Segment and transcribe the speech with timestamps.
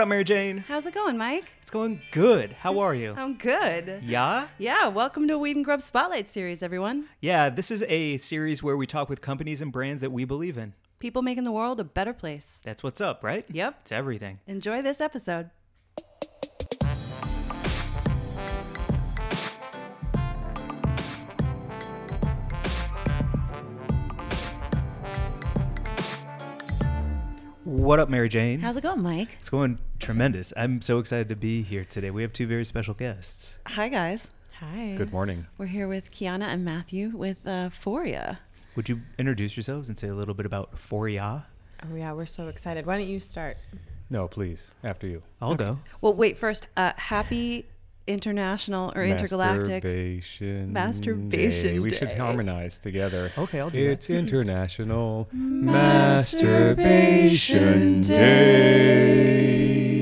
[0.00, 0.64] What up, Mary Jane?
[0.66, 1.52] How's it going, Mike?
[1.60, 2.54] It's going good.
[2.54, 3.12] How are you?
[3.18, 4.00] I'm good.
[4.02, 4.48] Yeah?
[4.56, 7.04] Yeah, welcome to Weed and Grub Spotlight Series, everyone.
[7.20, 10.56] Yeah, this is a series where we talk with companies and brands that we believe
[10.56, 10.72] in.
[11.00, 12.62] People making the world a better place.
[12.64, 13.44] That's what's up, right?
[13.50, 13.76] Yep.
[13.82, 14.38] It's everything.
[14.46, 15.50] Enjoy this episode.
[27.70, 28.58] What up, Mary Jane?
[28.58, 29.36] How's it going, Mike?
[29.38, 30.52] it's going tremendous.
[30.56, 32.10] I'm so excited to be here today.
[32.10, 33.60] We have two very special guests.
[33.64, 34.32] Hi, guys.
[34.54, 34.96] Hi.
[34.98, 35.46] Good morning.
[35.56, 38.38] We're here with Kiana and Mathew with uh, Foria.
[38.74, 41.44] Would you introduce yourselves and say a little bit about Foria?
[41.84, 42.86] Oh yeah, we're so excited.
[42.86, 43.56] Why don't you start?
[44.10, 45.22] No, please, after you.
[45.40, 45.78] I'll go.
[46.00, 47.66] Well, wait, first, uh, happy
[48.06, 49.84] international or intergalactic.
[49.84, 50.72] Masturbation.
[50.72, 51.78] Masturbation Day.
[51.78, 52.16] We should Day.
[52.16, 53.32] harmonize together.
[53.36, 53.90] Okay, I'll do that.
[53.92, 59.99] It's International Masturbation Masturbation Day.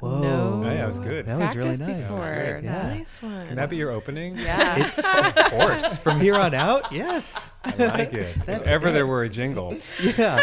[0.00, 0.20] Whoa.
[0.22, 0.62] No.
[0.64, 1.26] Oh, yeah, that was good.
[1.26, 2.02] That was really Practice nice.
[2.02, 2.60] before.
[2.62, 2.82] Yeah.
[2.88, 3.46] Nice one.
[3.46, 4.36] Can that be your opening?
[4.36, 4.86] Yeah.
[5.36, 5.96] of course.
[5.98, 7.38] From here on out, yes.
[7.64, 8.36] I like it.
[8.36, 8.92] If That's ever great.
[8.92, 9.76] there were a jingle.
[10.02, 10.36] Yeah.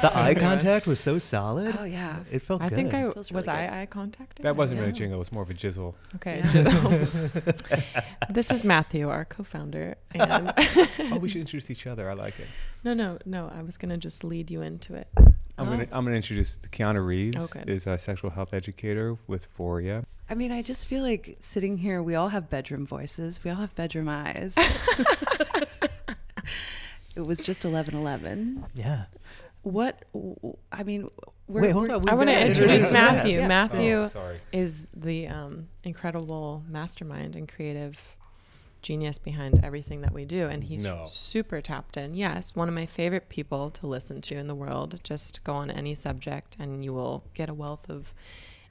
[0.00, 1.76] The oh eye contact was so solid.
[1.78, 2.20] oh, yeah.
[2.30, 2.66] It felt good.
[2.66, 2.74] I good.
[2.76, 4.44] think I Feels was really I eye contacted.
[4.44, 5.16] That wasn't really a jingle.
[5.16, 5.94] It was more of a jizzle.
[6.14, 6.40] Okay.
[6.54, 8.02] Yeah.
[8.30, 10.52] this is Mathew, our co-founder, and
[11.12, 12.08] Oh, we should introduce each other.
[12.10, 12.46] I like it.
[12.84, 13.50] no, no, no.
[13.54, 15.08] I was gonna just lead you into it.
[15.58, 15.70] I'm Oh.
[15.70, 17.36] gonna I'm gonna introduce Kiana Reeves.
[17.56, 17.60] Oh.
[17.66, 20.04] Is a sexual health educator with Foria.
[20.28, 23.42] I mean, I just feel like sitting here, we all have bedroom voices.
[23.44, 24.54] We all have bedroom eyes.
[27.14, 28.66] it was just 1111.
[28.74, 29.04] Yeah.
[29.62, 30.04] What,
[30.72, 31.08] I mean,
[31.48, 32.08] we're, Wait, hold we're- on.
[32.08, 33.38] I want to introduce Mathew.
[33.38, 33.48] Yeah.
[33.48, 34.38] Mathew Oh, sorry.
[34.52, 38.15] is the um, incredible mastermind and creative
[38.86, 41.04] genius behind everything that we do and he's No.
[41.06, 45.00] super tapped in yes one of my favorite people to listen to in the world
[45.02, 48.14] just go on any subject and you will get a wealth of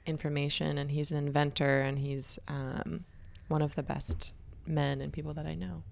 [0.06, 3.04] information and he's an inventor and he's um,
[3.48, 4.32] one of the best
[4.66, 5.82] men and people that i know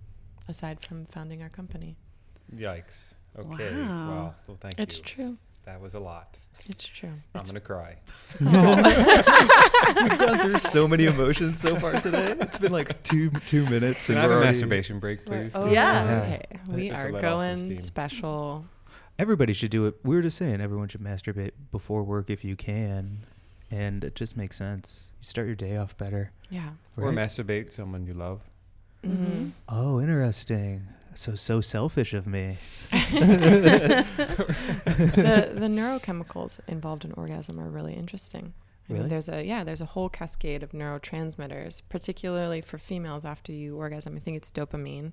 [0.49, 1.97] aside from founding our company
[2.55, 3.15] Yikes.
[3.39, 3.73] Okay.
[3.73, 4.09] Wow.
[4.09, 4.35] Wow.
[4.47, 4.83] Well, thank you.
[4.83, 6.39] it's true That was a lot.
[6.69, 7.97] it's true I'm gonna cry.
[8.41, 12.37] We've gone through so many emotions so far today.
[12.41, 14.07] It's been like two two minutes.
[14.07, 15.53] Can and I have a already- masturbation break, please?
[15.55, 16.23] oh, Yeah.
[16.23, 16.43] okay
[16.73, 18.65] we Just are let off some going special
[19.19, 19.95] Everybody should do it.
[20.03, 23.19] We were just saying everyone should masturbate before work if you can,
[23.71, 25.05] and it just makes sense.
[25.21, 26.33] You start your day off better.
[26.51, 28.41] yeah Or masturbate someone you love.
[29.05, 29.51] mm-hmm.
[29.69, 30.89] Oh, interesting.
[31.17, 32.57] So so selfish of me.
[32.91, 34.05] the
[35.55, 38.55] the neurochemicals involved in orgasm are really interesting.
[38.89, 39.01] I Really?
[39.05, 43.77] mean, there's a yeah, there's a whole cascade of neurotransmitters, particularly for females after you
[43.77, 44.17] orgasm.
[44.17, 45.13] I think it's dopamine,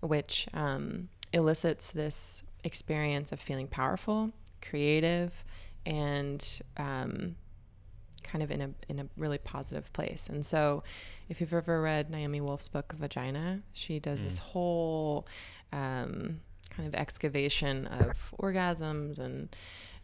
[0.00, 5.44] which um, elicits this experience of feeling powerful, creative,
[5.86, 7.36] and um,
[8.26, 10.28] kind of in a in a really positive place.
[10.28, 10.82] And so,
[11.28, 15.26] if you've ever read Naomi Wolf's book Vagina, she does this whole
[15.72, 16.40] um,
[16.76, 19.56] kind of excavation of orgasms and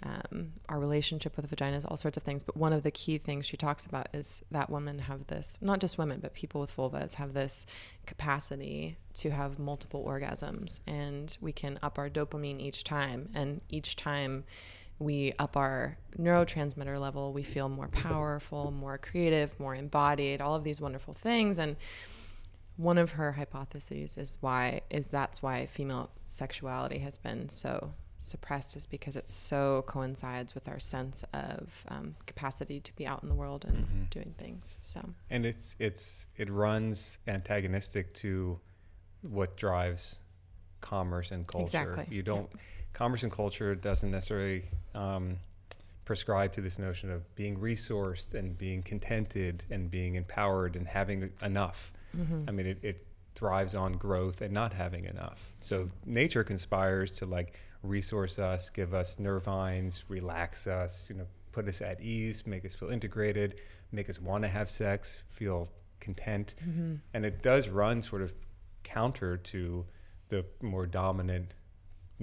[0.04, 2.42] um, our relationship with vaginas, all sorts of things.
[2.42, 5.80] But one of the key things she talks about is that women have this, not
[5.80, 7.66] just women, but people with vulvas have this
[8.06, 10.80] capacity to have multiple orgasms.
[10.86, 13.28] And we can up our dopamine each time.
[13.34, 14.44] And each time
[14.98, 20.64] we up our neurotransmitter level, we feel more powerful, more creative, more embodied, all of
[20.64, 21.58] these wonderful things.
[21.58, 21.76] And
[22.76, 28.76] one of her hypotheses is why is that's why female sexuality has been so suppressed
[28.76, 33.28] is because it so coincides with our sense of um, capacity to be out in
[33.28, 38.60] the world and doing things so And it's it's it runs antagonistic to
[39.22, 40.20] what drives
[40.80, 41.64] commerce and culture.
[41.64, 42.06] Exactly.
[42.14, 42.50] You don't
[42.92, 45.38] commerce and culture doesn't necessarily um,
[46.04, 51.30] prescribe to this notion of being resourced and being contented and being empowered and having
[51.42, 51.92] enough.
[52.48, 55.40] I mean, it, it thrives on growth and not having enough.
[55.60, 61.66] So nature conspires to like resource us, give us nervines, relax us, you know, put
[61.68, 63.60] us at ease, make us feel integrated,
[63.92, 65.68] make us want to have sex, feel
[66.00, 66.54] content.
[67.14, 68.34] And it does run sort of
[68.82, 69.86] counter to
[70.28, 71.54] the more dominant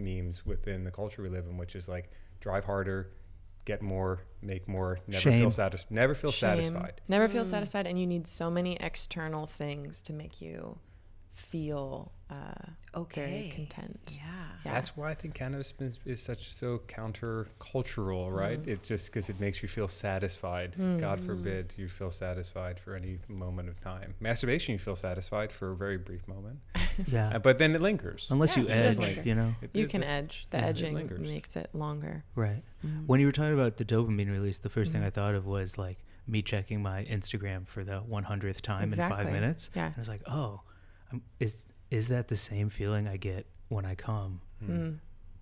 [0.04, 2.10] memes within the culture we live in, which is like
[2.40, 3.12] drive harder,
[3.66, 5.40] get more, make more, never Shame.
[5.42, 6.58] feel satisfied, never feel Shame.
[6.64, 7.02] satisfied.
[7.08, 10.78] never feel satisfied and you need so many external things to make you
[11.34, 12.54] feel uh,
[12.96, 13.22] Okay.
[13.22, 14.00] very content.
[14.18, 14.24] Yeah.
[14.66, 14.74] Yeah.
[14.74, 18.60] That's why I think cannabis is, is such so countercultural, right?
[18.62, 18.72] Mm-hmm.
[18.72, 20.76] It's just because it makes you feel satisfied.
[21.00, 24.16] God forbid you feel satisfied for any moment of time.
[24.20, 26.60] Masturbation, you feel satisfied for a very brief moment,
[27.08, 27.36] Yeah.
[27.36, 28.28] uh, but then it lingers.
[28.30, 29.22] Unless Yeah, you it does edge, linger.
[29.24, 29.56] you know.
[29.62, 30.48] It- You it- can it's- edge.
[30.50, 31.20] The yeah, it edging lingers.
[31.22, 32.24] makes it longer.
[32.36, 32.64] Right.
[32.86, 33.06] Mhm.
[33.08, 35.06] When you were talking about the dopamine release, the 1st thing Mhm.
[35.06, 39.32] I thought of was like me checking my Instagram for the 100th time in five
[39.32, 39.70] minutes.
[39.76, 39.88] Yeah.
[39.88, 40.60] And I was like, oh,
[41.12, 44.42] um, is is that the same feeling I get when I come?
[44.64, 45.00] Mm.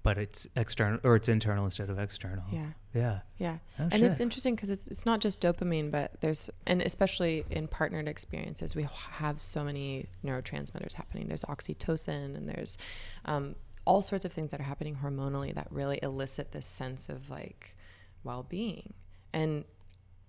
[0.07, 2.45] But it's external or it's internal instead of external.
[2.49, 2.67] Yeah.
[2.93, 3.19] Yeah.
[3.39, 3.57] Yeah.
[3.77, 7.67] Oh, and it's interesting because it's, it's not just dopamine, but there's, and especially in
[7.67, 11.27] partnered experiences, we have so many neurotransmitters happening.
[11.27, 12.77] There's oxytocin and there's
[13.25, 17.29] um, all sorts of things that are happening hormonally that really elicit this sense of
[17.29, 17.75] like
[18.23, 18.93] well being.
[19.33, 19.65] And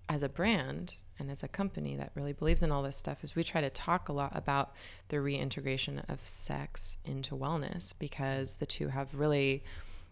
[0.09, 3.35] as a brand and as a company that really believes in all this stuff is
[3.35, 4.73] we try to talk a lot about
[5.09, 9.63] the reintegration of sex into wellness because the two have really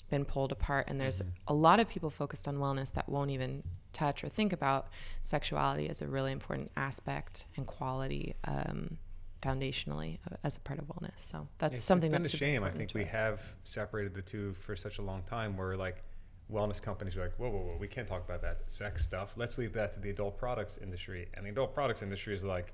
[0.09, 3.63] been pulled apart and there's a lot of people focused on wellness that won't even
[3.91, 4.87] touch or think about
[5.21, 8.97] sexuality as a really important aspect and quality um,
[9.41, 12.63] foundationally uh, as a part of wellness so that's something it's been that's a shame.
[12.63, 13.11] I think we us.
[13.11, 15.57] have separated the two for such a long time.
[15.57, 16.03] Where like
[16.51, 19.33] wellness companies are like, whoa, whoa, whoa, we can't talk about that sex stuff.
[19.35, 21.27] Let's leave that to the adult products industry.
[21.33, 22.73] And the adult products industry is like,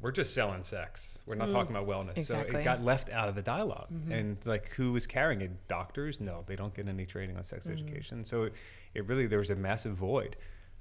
[0.00, 1.22] we're just selling sex.
[1.26, 2.16] We're not talking about wellness.
[2.16, 2.52] Exactly.
[2.52, 2.60] So Mm.
[2.60, 5.66] It got left out of the dialog And like, who is carrying it?
[5.66, 6.20] Doctors?
[6.20, 8.22] No, they don't get any training on sex education.
[8.22, 8.52] So it,
[8.94, 10.36] it really there was a massive void.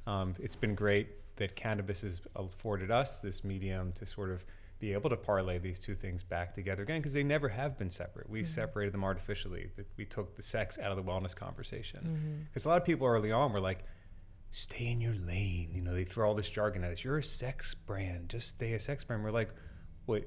[0.06, 1.08] Um, it's been great
[1.38, 4.46] that cannabis has afforded us this medium to sort of
[4.80, 7.90] be able to parlay these two things back together again because they never have been
[7.90, 8.30] separate.
[8.30, 8.48] We mm-hmm.
[8.48, 9.72] separated them artificially.
[9.98, 12.44] We took the sex out of the wellness conversation mm-hmm.
[12.46, 13.84] because a lot of people early on were like,
[14.52, 17.04] "Stay in your lane." You know, they throw all this jargon at us.
[17.04, 18.30] You're a sex brand.
[18.30, 19.24] Just stay a sex brand.
[19.24, 19.50] We're like,
[20.06, 20.26] "What?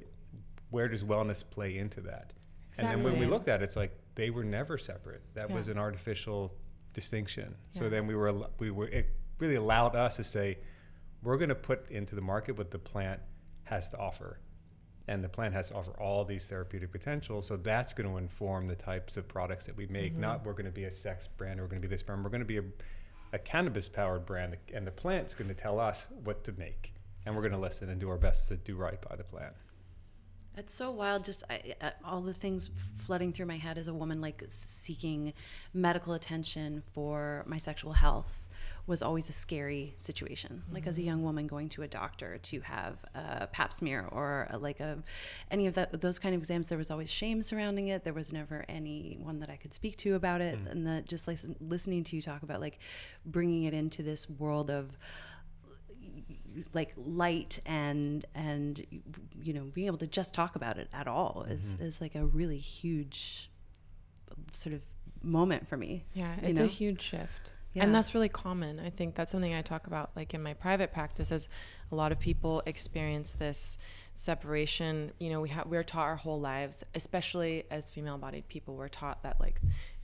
[0.70, 2.32] Where does wellness play into that?"
[2.78, 5.22] And then when we looked at it, it's like they were never separate.
[5.34, 6.54] That was an artificial
[6.92, 7.54] distinction.
[7.70, 9.06] So then we were we were it
[9.38, 10.58] really allowed us to say
[11.22, 13.20] we're going to put into the market with the plant
[13.70, 14.38] has to offer.
[15.08, 17.46] And the plant has to offer all these therapeutic potentials.
[17.46, 20.12] So that's going to inform the types of products that we make.
[20.12, 20.20] Mm-hmm.
[20.20, 22.22] Not we're going to be a sex brand or we're going to be this brand.
[22.22, 22.64] We're going to be a,
[23.32, 24.56] a cannabis powered brand.
[24.72, 26.94] And the plant's going to tell us what to make.
[27.24, 29.54] And we're going to listen and do our best to do right by the plant.
[30.56, 31.24] It's so wild.
[31.24, 35.32] Just I, I, all the things flooding through my head as a woman, like seeking
[35.72, 38.46] medical attention for my sexual health,
[38.86, 40.62] was always a scary situation.
[40.72, 44.46] Like as a young woman going to a doctor to have a Pap smear or
[44.50, 45.02] a, like a
[45.50, 48.04] any of that those kind of exams, there was always shame surrounding it.
[48.04, 50.58] There was never anyone that I could speak to about it.
[50.58, 50.66] Hmm.
[50.66, 52.78] And that just like listening to you talk about like
[53.26, 54.96] bringing it into this world of
[56.72, 58.84] like light and and
[59.40, 61.84] you know being able to just talk about it at all is mm-hmm.
[61.84, 63.50] is like a really huge
[64.52, 64.82] sort of
[65.22, 66.66] moment for me Yeah, you it's know?
[66.66, 67.52] a huge shift.
[67.72, 67.84] Yeah.
[67.84, 68.80] And that's really common.
[68.80, 71.48] I think that's something I talk about like in my private practice is
[71.92, 73.78] a lot of people experience this
[74.12, 75.12] separation.
[75.20, 78.88] You know, we have we're taught our whole lives, especially as female bodied people, we're
[78.88, 79.60] taught that like,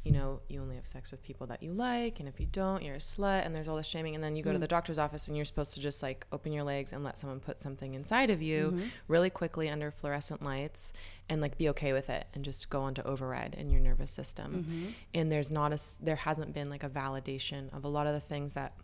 [0.07, 2.81] you know, you only have sex with people that you like and if you don't,
[2.81, 4.71] you're a slut and there's all this shaming and then you go to the mm.
[4.71, 7.59] doctor's office and you're supposed to just like open your legs and let someone put
[7.59, 8.87] something inside of you mm-hmm.
[9.09, 10.93] really quickly under fluorescent lights
[11.29, 14.13] and like be okay with it and just go on to override in your nervous
[14.13, 14.65] system.
[14.69, 14.91] Mm-hmm.
[15.13, 18.21] And there's not a, there hasn't been like a validation of a lot of the
[18.21, 18.75] things that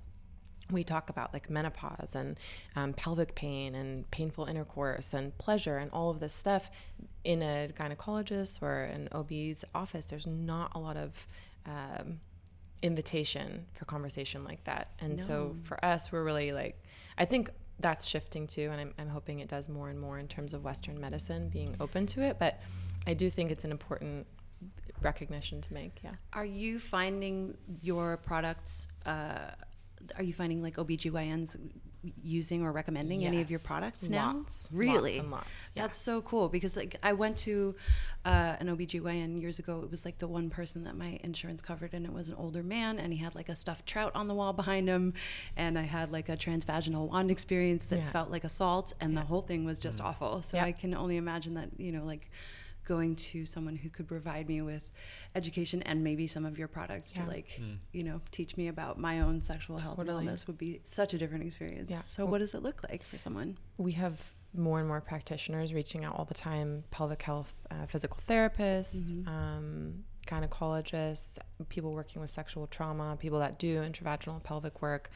[0.70, 2.38] we talk about like menopause and
[2.76, 6.70] um, pelvic pain and painful intercourse and pleasure and all of this stuff
[7.24, 11.26] in a gynecologist or an OB's office there's not a lot of
[11.66, 12.20] um,
[12.82, 14.90] invitation for conversation like that.
[15.00, 16.82] And so for us we're really like
[17.18, 17.50] i think
[17.80, 20.64] that's shifting too and I'm, I'm hoping it does more and more in terms of
[20.64, 22.60] western medicine being open to it but
[23.06, 24.26] i do think it's an important
[25.00, 26.12] recognition to make yeah.
[26.32, 29.50] Are you finding your products uh,
[30.16, 31.56] are you finding like OBGYNs
[32.20, 34.68] using or recommending any of your products now Lots.
[34.72, 35.48] really Lots and lots.
[35.76, 35.82] Yeah.
[35.82, 37.76] That's so cool because like I went to
[38.24, 39.82] uh, an OBGYN years ago.
[39.84, 42.64] It was like the one person that my insurance covered and it was an older
[42.64, 45.14] man and he had like a stuffed trout on the wall behind him
[45.56, 48.10] and I had like a transvaginal wand experience that Yeah.
[48.10, 50.42] felt like assault and the whole thing was just awful.
[50.42, 50.64] So Yeah.
[50.64, 52.30] I can only imagine that, you know, like
[52.84, 54.90] going to someone who could provide me with
[55.34, 57.24] education and maybe some of your products Yeah.
[57.24, 57.60] to like,
[57.92, 60.26] you know, teach me about my own sexual health Totally.
[60.26, 61.90] and wellness would be such a different experience.
[61.90, 62.00] Yeah.
[62.02, 63.56] So what does it look like for someone?
[63.78, 64.20] we have
[64.54, 70.04] more and more practitioners reaching out all the time pelvic health uh, physical therapists um,
[70.26, 71.38] gynecologists
[71.70, 75.10] people working with sexual trauma people that do intravaginal pelvic work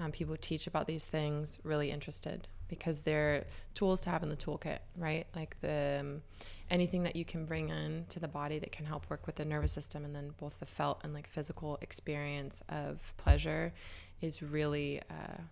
[0.00, 4.30] um, people who teach about these things really interested because they're tools to have in
[4.30, 5.26] the toolkit, right?
[5.36, 6.22] Like the um,
[6.70, 9.44] anything that you can bring in to the body that can help work with the
[9.44, 13.72] nervous system, and then both the felt and like physical experience of pleasure
[14.22, 15.42] is really uh,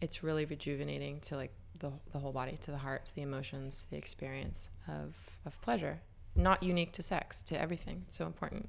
[0.00, 3.86] it's really rejuvenating to like the the whole body, to the heart, to the emotions,
[3.90, 5.14] the experience of
[5.46, 6.00] of pleasure.
[6.36, 8.02] Not unique to sex, to everything.
[8.06, 8.68] It's so important.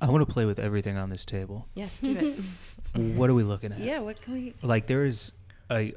[0.00, 1.66] I want to play with everything on this table.
[1.74, 2.38] Yes, do it.
[3.16, 3.78] What are we looking at?
[3.78, 4.54] Yeah, what can we?
[4.62, 5.32] Like there is
[5.70, 5.92] a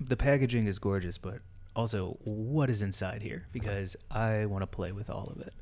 [0.00, 1.40] the packaging is gorgeous, but
[1.74, 5.52] also what is inside here because I want to play with all of it.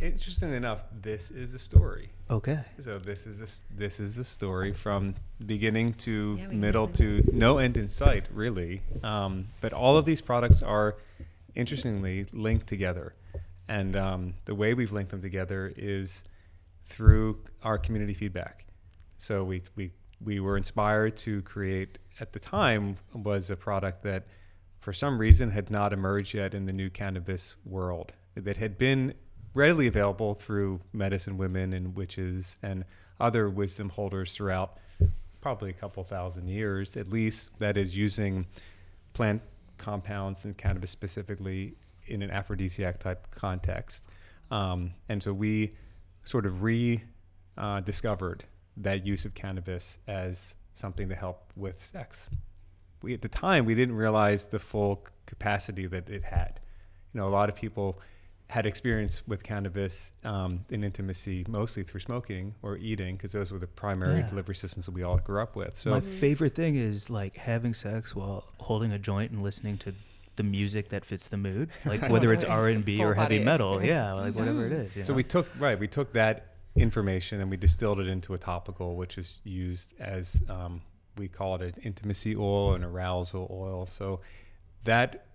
[0.00, 2.10] Interesting enough, this is a story.
[2.30, 2.60] Okay.
[2.78, 7.58] So this is this this is a story from beginning to Yeah, middle to no
[7.58, 8.82] end in sight, really.
[9.02, 10.96] Um, but all of these products are
[11.54, 13.14] interestingly linked together,
[13.68, 16.24] and um, the way we've linked them together is
[16.84, 18.66] through our community feedback.
[19.18, 19.90] So we we
[20.24, 24.26] we were inspired to create at the time was a product that
[24.78, 28.12] for some reason had not emerged yet in the new cannabis world.
[28.36, 29.14] That had been
[29.54, 32.84] readily available through medicine women and witches and
[33.20, 34.78] other wisdom holders throughout
[35.40, 38.46] probably a couple thousand years at least that is using
[39.12, 39.42] plant
[39.78, 41.74] compounds and cannabis specifically
[42.06, 44.04] in an aphrodisiac type context.
[44.50, 45.74] Um, and so we
[46.24, 47.02] sort of re
[47.56, 47.82] uh,
[48.76, 52.28] that use of cannabis as something to help with sex
[53.02, 56.58] we at the time we didn't realize the full capacity that it had.
[57.12, 58.00] You know, a lot of people
[58.48, 63.58] had experience with cannabis um, in intimacy, mostly through smoking or eating, because those were
[63.58, 64.28] the primary Yeah.
[64.28, 65.76] delivery systems that we all grew up with.
[65.76, 69.92] So My favorite thing is like having sex while holding a joint and listening to
[70.36, 73.72] the music that fits the mood, like whether it's R and B or heavy metal.
[73.74, 73.88] experience.
[73.90, 74.96] Yeah, like whatever it is.
[74.96, 75.16] you So know?
[75.16, 79.18] we took right, we took that information and we distilled it into a topical, which
[79.18, 80.82] is used as um,
[81.16, 83.86] we call it an intimacy oil, and arousal oil.
[83.86, 84.20] So
[84.84, 85.26] that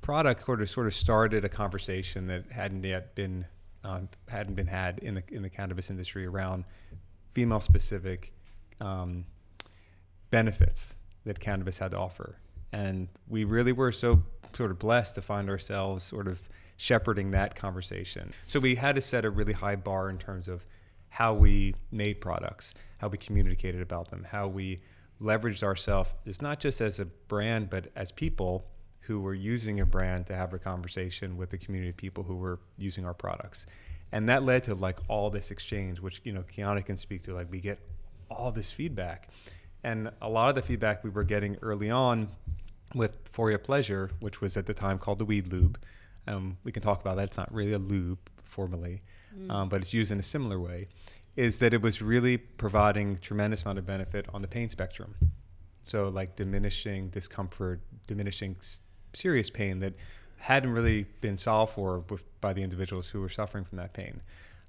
[0.00, 3.44] product sort of sort of started a conversation that hadn't yet been
[3.84, 6.64] um, hadn't been had in the in the cannabis industry around
[7.32, 8.32] female specific
[8.80, 9.24] um,
[10.30, 12.36] benefits that cannabis had to offer.
[12.72, 14.22] And we really were so
[14.54, 16.40] sort of blessed to find ourselves sort of
[16.80, 18.32] shepherding that conversation.
[18.46, 20.64] So we had to set a really high bar in terms of
[21.10, 24.80] how we made products, how we communicated about them, how we
[25.20, 28.64] leveraged ourselves as not just as a brand, but as people
[29.00, 32.36] who were using a brand to have a conversation with the community of people who
[32.36, 33.66] were using our products.
[34.12, 37.34] And that led to like all this exchange, which, you know, Kiana can speak to.
[37.34, 37.78] Like we get
[38.30, 39.28] all this feedback.
[39.84, 42.28] And a lot of the feedback we were getting early on
[42.94, 45.78] with Foria Pleasure, which was at the time called the Weed Lube.
[46.26, 47.24] Um, we can talk about that.
[47.24, 49.02] It's not really a lube formally,
[49.48, 50.88] um, but it's used in a similar way.
[51.36, 55.14] Is that it was really providing tremendous amount of benefit on the pain spectrum.
[55.82, 59.94] So like diminishing discomfort, diminishing s- serious pain that
[60.38, 64.20] hadn't really been solved for with, by the individuals who were suffering from that pain.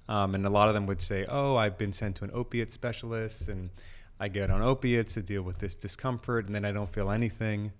[0.08, 2.70] Um, and a lot of them would say, "Oh, I've been sent to an opiate
[2.72, 3.70] specialist, and
[4.18, 7.72] I get on opiates to deal with this discomfort, and then I don't feel anything."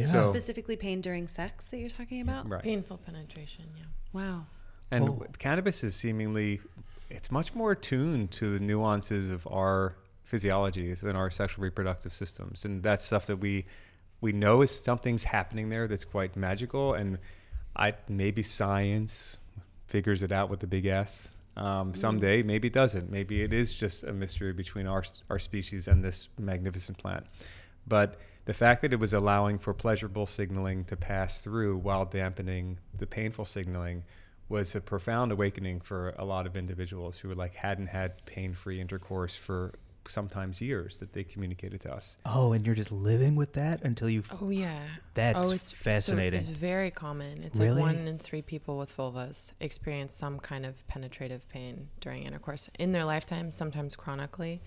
[0.00, 0.06] Yeah.
[0.06, 2.48] So- Specifically, pain during sex that you're talking about.
[2.48, 2.62] Right.
[2.62, 3.84] Painful penetration, yeah.
[4.12, 4.46] Wow.
[4.90, 5.26] And Oh.
[5.38, 6.60] cannabis is seemingly
[7.10, 9.94] it's much more attuned to the nuances of our
[10.30, 13.66] physiologies and our sexual reproductive systems, and that's stuff that we
[14.20, 17.18] we know is something's happening there that's quite magical, and
[17.76, 19.36] I maybe science
[19.86, 21.30] figures it out with the big S.
[21.56, 23.10] Um, someday, maybe it doesn't.
[23.10, 27.26] Maybe it is just a mystery between our our species and this magnificent plant.
[27.86, 32.78] But the fact that it was allowing for pleasurable signaling to pass through while dampening
[32.96, 34.04] the painful signaling
[34.48, 39.34] was a profound awakening for a lot of individuals who like hadn't had pain-free intercourse
[39.34, 39.72] for
[40.06, 42.18] sometimes years that they communicated to us.
[42.26, 44.22] oh, and you're just living with that until you.
[44.42, 44.82] Oh yeah.
[45.14, 46.38] That's oh, it's so- fascinating.
[46.38, 47.42] it's very common.
[47.42, 47.80] It's Really?
[47.80, 52.68] like one in three people with vulvas experience some kind of penetrative pain during intercourse
[52.78, 54.60] in their lifetime, sometimes chronically.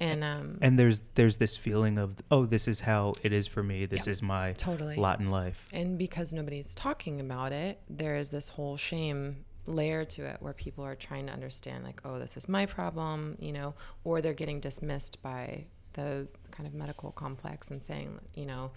[0.00, 3.62] And um, and there's there's this feeling of oh, this is how it is for
[3.62, 3.86] me.
[3.86, 4.12] This Yeah.
[4.12, 4.96] is my totally.
[4.96, 5.68] lot in life.
[5.72, 10.52] And because nobody's talking about it, there is this whole shame layer to it where
[10.52, 13.74] people are trying to understand, like, oh, this is my problem, you know,
[14.04, 18.70] or they're getting dismissed by the kind of medical complex and saying, you know,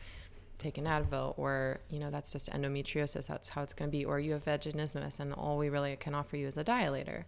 [0.60, 4.06] take an Advil, or, you know, that's just endometriosis, that's how it's going to be,
[4.06, 7.26] or you have vaginismus, and all we really can offer you is a dilator.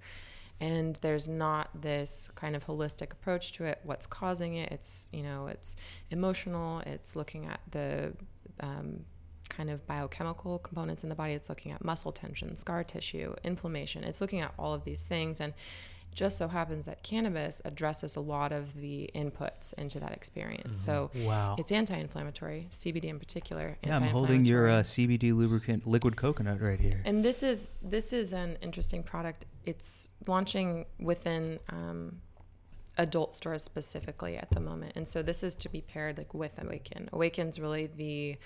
[0.62, 3.80] And there's not this kind of holistic approach to it.
[3.84, 4.72] What's causing it?
[4.72, 5.76] It's, you know, it's
[6.12, 8.14] emotional, it's looking at the,
[8.60, 9.06] um,
[9.50, 11.34] kind of biochemical components in the body.
[11.34, 14.04] It's looking at muscle tension, scar tissue, inflammation.
[14.04, 15.42] It's looking at all of these things.
[15.42, 15.54] And
[16.14, 20.82] just so happens that cannabis addresses a lot of the inputs into that experience.
[20.82, 21.56] So Wow.
[21.58, 23.78] it's anti-inflammatory, CBD in particular.
[23.84, 24.82] Yeah, I'm holding your uh.
[24.82, 27.02] CBD lubricant liquid coconut right here.
[27.06, 29.46] And this is this is an interesting product.
[29.70, 32.22] It's launching within um,
[32.98, 36.60] adult stores specifically at the moment, and so this is to be paired like with
[36.60, 37.08] Awaken.
[37.14, 38.38] Awaken's really the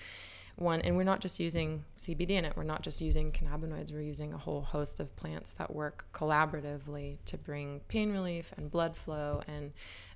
[0.56, 2.52] one, and we're not just using CBD in it.
[2.56, 3.90] We're not just using cannabinoids.
[3.92, 8.70] We're using a whole host of plants that work collaboratively to bring pain relief and
[8.70, 9.72] blood flow and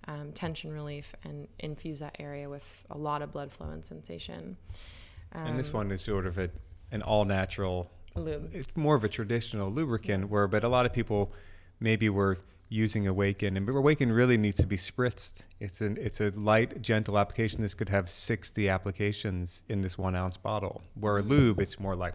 [0.07, 4.57] um, tension relief, and infuse that area with a lot of blood flow and sensation.
[5.33, 6.51] and this Um, one is sort of a,
[6.93, 8.51] an all natural lube.
[8.53, 11.33] it's more of a traditional lubricant where but a lot of people
[11.81, 12.39] maybe were
[12.71, 15.43] using awaken and awaken really needs to be spritzed.
[15.59, 17.63] It's an it's a light gentle application.
[17.63, 20.83] This could have 60 applications in this one ounce bottle.
[20.95, 22.15] Where lube it's more like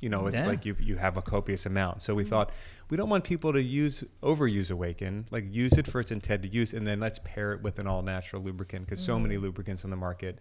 [0.00, 0.46] you know it's Yeah.
[0.46, 2.02] like you you have a copious amount.
[2.02, 2.30] So we mm-hmm.
[2.30, 2.52] thought
[2.90, 6.72] we don't want people to use overuse awaken like use it for its intended use
[6.72, 9.42] and then let's pair it with an all natural lubricant because so many mm.
[9.42, 10.38] lubricants on the market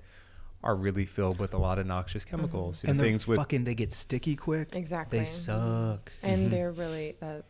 [0.65, 3.37] are really filled with a lot of noxious chemicals you know, and they're things with
[3.37, 4.75] fucking, they get sticky quick.
[4.75, 5.19] Exactly.
[5.19, 6.11] They suck.
[6.23, 7.41] and they're really uh,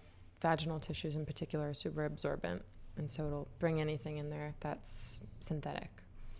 [0.41, 2.61] vaginal tissues in particular are super absorbent
[2.97, 5.89] and so it'll bring anything in there that's synthetic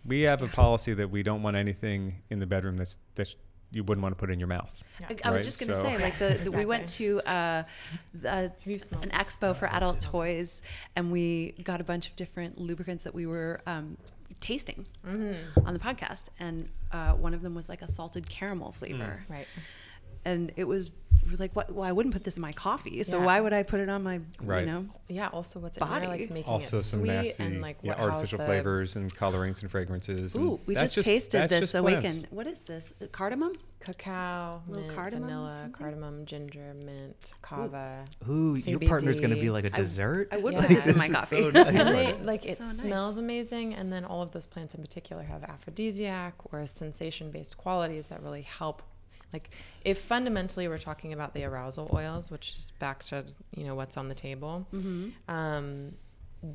[0.04, 3.34] We have a policy that we don't want anything in the bedroom that's that
[3.72, 4.72] you wouldn't want to put in your mouth.
[5.00, 5.16] yeah.
[5.24, 7.64] I, I was just going to so- say, like the, the we went to uh,
[8.14, 10.62] the, Have you smelled an expo for adult toys,
[10.94, 13.96] and we got a bunch of different lubricants that we were um,
[14.40, 15.66] tasting Mm-hmm.
[15.66, 19.46] on the podcast, and uh, one of them was like a salted caramel flavor, right.
[20.24, 20.90] And it was
[21.30, 21.72] were like, what?
[21.72, 23.24] Well, I wouldn't put this in my coffee, so Yeah.
[23.24, 24.60] why would I put it on my, Right.
[24.60, 24.86] you know?
[25.08, 26.06] yeah also what's in there Body.
[26.06, 28.96] like making Also, it some sweet nasty, and like yeah, what how's artificial the, flavors
[28.96, 30.34] and colorings and fragrances.
[30.34, 32.00] and Ooh, we that's just, tasted that's this just awaken.
[32.02, 32.26] plants.
[32.30, 32.92] What is this?
[33.00, 33.52] Uh, cardamom?
[33.78, 35.72] cacao mint, cardamom, vanilla something?
[35.72, 40.28] cardamom ginger mint kava Ooh, your partner's gonna be like a dessert.
[40.32, 40.60] I would Yeah.
[40.62, 41.42] put this in my coffee.
[41.42, 41.66] so nice.
[41.68, 42.78] and they, like it So nice.
[42.78, 47.56] smells amazing and then all of those plants in particular have aphrodisiac or sensation based
[47.58, 48.82] qualities that really help
[49.32, 49.50] like
[49.84, 53.24] if fundamentally we're talking about the arousal oils which is back to
[53.56, 54.66] you know what's on the table
[55.28, 55.92] um,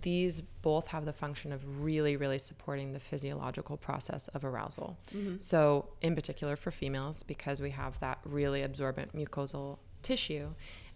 [0.01, 4.97] these both have the function of really really supporting the physiological process of arousal.
[5.39, 10.47] So in particular for females because we have that really absorbent mucosal tissue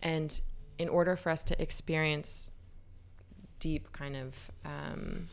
[0.02, 0.40] and
[0.78, 2.52] in order for us to experience
[3.60, 5.28] deep kind of um,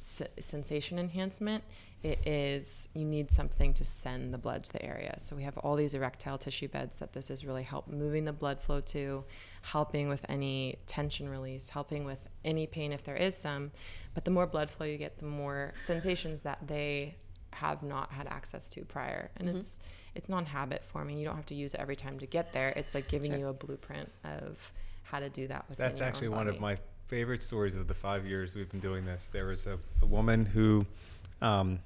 [0.00, 1.62] s- sensation enhancement
[2.02, 5.14] it is you need something to send the blood to the area.
[5.18, 8.32] So we have all these erectile tissue beds that this is really help moving the
[8.32, 9.24] blood flow to
[9.62, 13.70] helping with any tension release helping with any pain if there is some.
[14.14, 17.16] But the more blood flow you get the more sensations that they
[17.52, 19.30] have not had access to prior.
[19.36, 19.80] And it's
[20.14, 22.70] it's non-habit forming you don't have to use it every time to get there.
[22.76, 26.48] It's like giving you a blueprint of how to do that within That's actually one
[26.48, 29.28] of my favorite stories of the five years we've been doing this.
[29.32, 30.86] There was a, a woman who,
[31.42, 31.80] um,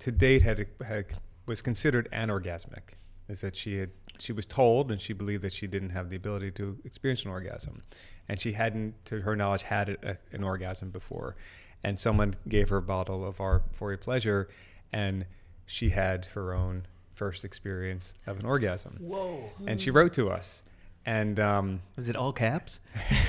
[0.00, 1.06] to date, had, had
[1.46, 2.96] was considered anorgasmic.
[3.28, 6.16] Is that she had she was told and she believed that she didn't have the
[6.16, 7.82] ability to experience an orgasm,
[8.28, 11.36] and she hadn't, to her knowledge, had a, an orgasm before.
[11.84, 14.48] And someone gave her a bottle of our Foria Pleasure,
[14.92, 15.26] and
[15.66, 18.96] she had her own first experience of an orgasm.
[19.00, 19.50] Whoa.
[19.66, 20.62] And she wrote to us,
[21.08, 21.40] and.
[21.40, 22.80] Um, Was it all caps?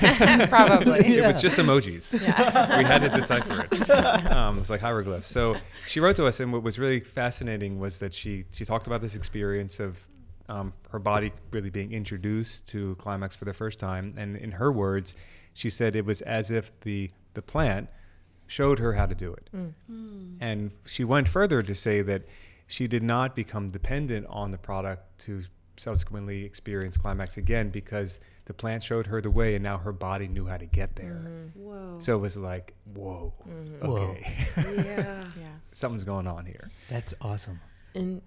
[0.48, 2.12] probably it was just emojis.
[2.78, 3.90] we had to decipher it.
[3.90, 5.26] Um, it was like hieroglyphs.
[5.26, 5.56] So
[5.88, 9.00] she wrote to us, and what was really fascinating was that she she talked about
[9.00, 10.06] this experience of
[10.48, 14.70] um, her body really being introduced to climax for the first time, and in her
[14.70, 15.14] words,
[15.54, 17.88] she said it was as if the the plant
[18.46, 19.48] showed her how to do it.
[20.40, 22.22] And she went further to say that
[22.66, 25.42] she did not become dependent on the product to
[25.80, 30.28] subsequently experience climax again because the plant showed her the way and now her body
[30.28, 31.22] knew how to get there.
[31.24, 31.60] Mm-hmm.
[31.60, 31.96] Whoa.
[32.00, 33.86] So it was like, whoa, mm-hmm.
[33.86, 33.96] Whoa.
[33.96, 34.34] okay,
[34.76, 35.24] yeah.
[35.38, 36.70] yeah something's going on here.
[36.88, 37.60] That's awesome.
[37.94, 38.20] and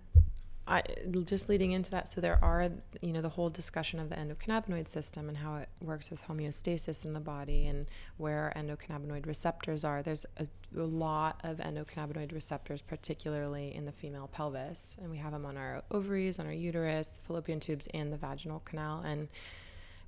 [0.65, 0.81] I
[1.25, 2.69] just leading into that, so there are,
[3.01, 7.03] you know, the whole discussion of the endocannabinoid system and how it works with homeostasis
[7.03, 10.01] in the body and where endocannabinoid receptors are.
[10.01, 10.47] There's a,
[10.77, 15.57] a lot of endocannabinoid receptors, particularly in the female pelvis, and we have them on
[15.57, 19.01] our ovaries, on our uterus, the fallopian tubes, and the vaginal canal.
[19.01, 19.27] And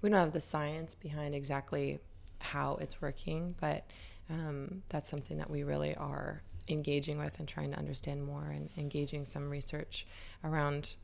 [0.01, 1.99] we don't have the science behind exactly
[2.39, 3.83] how it's working, but
[4.29, 8.69] um, that's something that we really are engaging with and trying to understand more and
[8.77, 10.05] engaging some research
[10.43, 10.95] around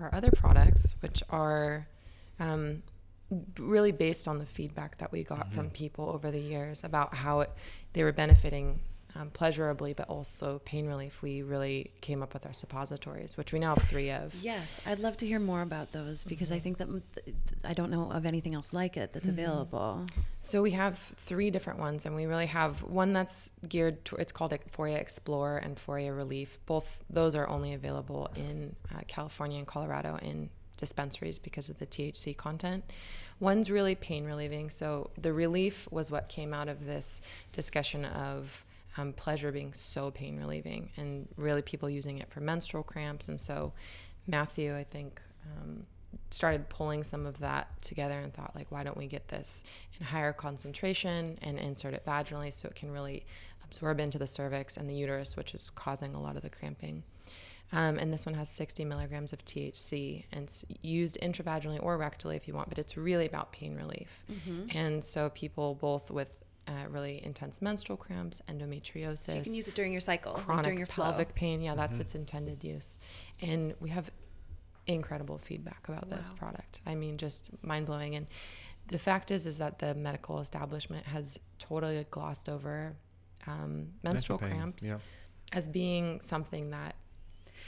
[0.00, 1.86] our other products, which are
[2.40, 2.82] um,
[3.58, 7.40] really based on the feedback that we got from people over the years about how
[7.40, 7.50] it,
[7.92, 8.80] they were benefiting
[9.18, 13.58] um, pleasurably, but also pain relief, we really came up with our suppositories, which we
[13.58, 14.34] now have three of.
[14.42, 16.88] Yes, I'd love to hear more about those because I think that
[17.64, 20.06] I don't know of anything else like it that's available.
[20.40, 24.16] So we have three different ones, and we really have one that's geared to.
[24.16, 26.58] It's called Foria Explore and Foria Relief.
[26.66, 31.86] Both those are only available in uh, California and Colorado in dispensaries because of the
[31.86, 32.84] THC content.
[33.40, 34.70] One's really pain relieving.
[34.70, 37.20] So the relief was what came out of this
[37.52, 38.64] discussion of
[38.96, 43.28] um, pleasure being so pain relieving, and really people using it for menstrual cramps.
[43.28, 43.72] And so
[44.26, 45.20] Mathew, I think.
[45.58, 45.86] Um,
[46.30, 49.64] started pulling some of that together and thought like why don't we get this
[50.00, 53.24] in higher concentration and insert it vaginally so it can really
[53.64, 57.02] absorb into the cervix and the uterus which is causing a lot of the cramping
[57.72, 62.36] um, and this one has 60 milligrams of THC and it's used intravaginally or rectally
[62.36, 64.24] if you want, but it's really about pain relief.
[64.30, 64.76] Mm-hmm.
[64.76, 69.68] And so people both with uh, really intense menstrual cramps, endometriosis, So you can use
[69.68, 71.34] it during your cycle, like chronic during your pelvic flow.
[71.36, 71.60] pain.
[71.62, 72.98] Yeah, that's its intended use.
[73.40, 74.10] And we have
[74.86, 76.38] incredible feedback about this Wow.
[76.38, 76.80] product.
[76.86, 78.14] I mean, just mind blowing.
[78.14, 78.26] And
[78.88, 82.96] the fact is, is that the medical establishment has totally glossed over
[83.48, 84.98] um, menstrual pain, cramps Yeah.
[85.52, 86.96] as being something that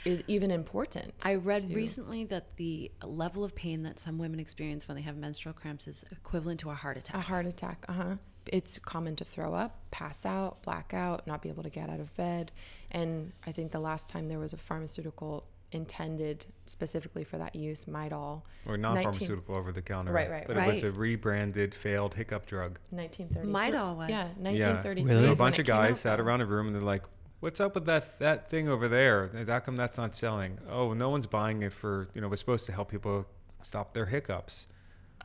[0.05, 1.13] is even important.
[1.25, 5.03] I read to- recently that the level of pain that some women experience when they
[5.03, 7.15] have menstrual cramps is equivalent to a heart attack.
[7.15, 7.85] a heart attack.
[7.89, 8.15] Uh huh.
[8.51, 11.99] It's common to throw up, pass out, black out, not be able to get out
[11.99, 12.51] of bed.
[12.91, 17.85] And I think the last time there was a pharmaceutical intended specifically for that use,
[17.85, 20.11] Midol, Or non-pharmaceutical over the counter.
[20.11, 22.79] Right, right, But it was a rebranded failed hiccup drug.
[22.89, 23.51] 1933.
[23.51, 24.09] Midol was.
[24.09, 24.81] Yeah, Yeah.
[24.83, 25.05] Really?
[25.05, 27.03] So a bunch of guys out, sat around a room and they're like,
[27.39, 29.29] "What's up with that that thing over there?
[29.47, 30.57] How come that's not selling?
[30.69, 32.27] Oh, no one's buying it for you know.
[32.27, 33.27] It was supposed to help people
[33.61, 34.67] stop their hiccups.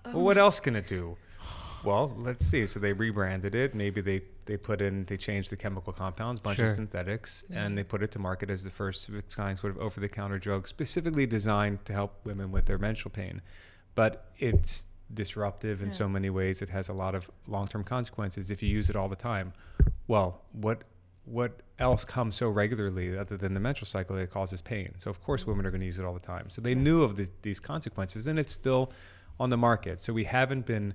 [0.07, 0.43] Well, what oh.
[0.43, 1.17] else can it do?
[1.85, 2.67] Well, let's see.
[2.67, 3.75] So they rebranded it.
[3.75, 6.77] Maybe they they put in they changed the chemical compounds, bunch of Sure.
[6.77, 7.57] synthetics, mm-hmm.
[7.57, 10.01] and they put it to market as the first of its kind sort of over
[10.01, 13.43] the counter drug, specifically designed to help women with their menstrual pain.
[13.95, 16.63] But it's disruptive in so many ways.
[16.63, 19.53] It has a lot of long term consequences if you use it all the time.
[20.07, 20.85] Well, what
[21.25, 24.93] what else comes so regularly other than the menstrual cycle that causes pain?
[24.97, 26.51] So of course women are going to use it all the time.
[26.51, 28.93] So they knew of the, these consequences, and it's still
[29.41, 30.01] on the market.
[30.01, 30.95] So we haven't been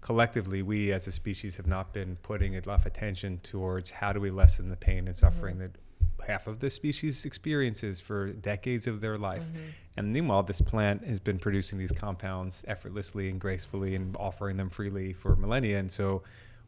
[0.00, 4.30] collectively, we as a species have not been putting enough attention towards how do we
[4.30, 5.72] lessen the pain and suffering mm-hmm.
[5.72, 9.42] that half of the species experiences for decades of their life.
[9.42, 9.68] Mm-hmm.
[9.96, 14.70] And meanwhile, this plant has been producing these compounds effortlessly and gracefully and offering them
[14.70, 15.78] freely for millennia.
[15.78, 16.22] And so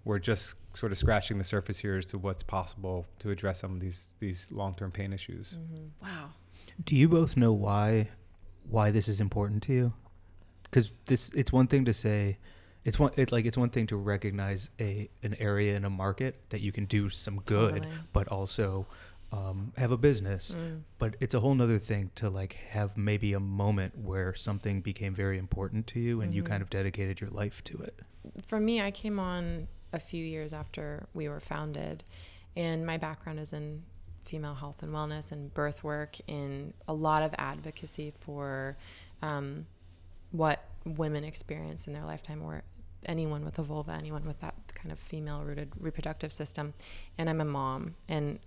[0.04, 3.72] we're just sort of scratching the surface here as to what's possible to address some
[3.72, 5.56] of these these long-term pain issues.
[5.58, 6.06] Mm-hmm.
[6.06, 6.30] Wow.
[6.84, 8.08] Do you both know why
[8.68, 9.92] why this is important to you?
[10.64, 12.38] Because this it's one thing to say
[12.84, 16.40] it's one it like it's one thing to recognize a an area in a market
[16.50, 17.94] that you can do some good, Totally.
[18.12, 18.86] but also
[19.32, 20.54] um, have a business.
[20.98, 25.14] But it's a whole nother thing to like have maybe a moment where something became
[25.14, 28.00] very important to you and you kind of dedicated your life to it.
[28.46, 32.04] for me, I came on a few years after we were founded,
[32.56, 33.82] and my background is in
[34.24, 38.76] female health and wellness and birth work, in a lot of advocacy for
[39.22, 39.66] um,
[40.30, 42.62] what women experience in their lifetime, or
[43.06, 46.74] anyone with a vulva, anyone with that kind of female rooted reproductive system.
[47.18, 47.94] And I'm a mom.
[48.08, 48.38] And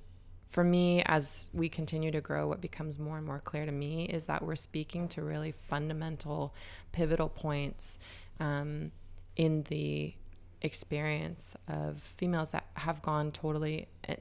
[0.48, 4.06] for me, as we continue to grow, what becomes more and more clear to me
[4.06, 6.54] is that we're speaking to really fundamental,
[6.91, 8.00] pivotal points
[8.39, 8.91] um,
[9.36, 10.13] in the
[10.62, 14.15] experience of females that have gone totally, eh,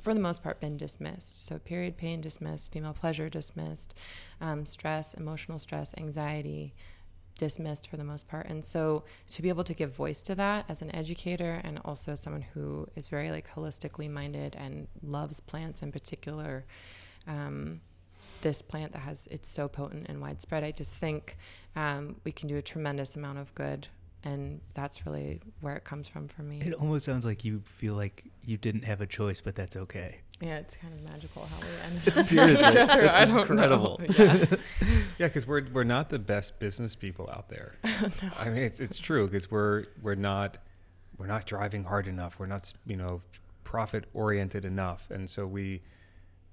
[0.00, 1.46] for the most part, been dismissed.
[1.46, 3.94] So, period pain dismissed, female pleasure dismissed,
[4.40, 6.74] um, stress, emotional stress, anxiety
[7.38, 8.46] dismissed for the most part.
[8.46, 12.12] And so, to be able to give voice to that as an educator and also
[12.12, 16.64] as someone who is very like holistically minded and loves plants in particular,
[17.26, 17.80] um,
[18.42, 20.64] this plant that has it's so potent and widespread.
[20.64, 21.36] I just think
[21.74, 23.88] um, we can do a tremendous amount of good,
[24.26, 26.60] and that's really where it comes from for me.
[26.60, 30.18] It almost sounds like you feel like you didn't have a choice, but that's okay.
[30.40, 33.40] yeah, it's kind of magical how we ended It's up seriously, it's I know.
[33.40, 34.00] incredible.
[34.18, 34.44] Yeah.
[35.18, 37.76] Yeah, because we're we're not the best business people out there.
[38.38, 40.58] I mean, it's it's true because we're we're not
[41.16, 42.38] we're not driving hard enough.
[42.38, 43.22] We're not you know
[43.64, 45.80] profit oriented enough, and so we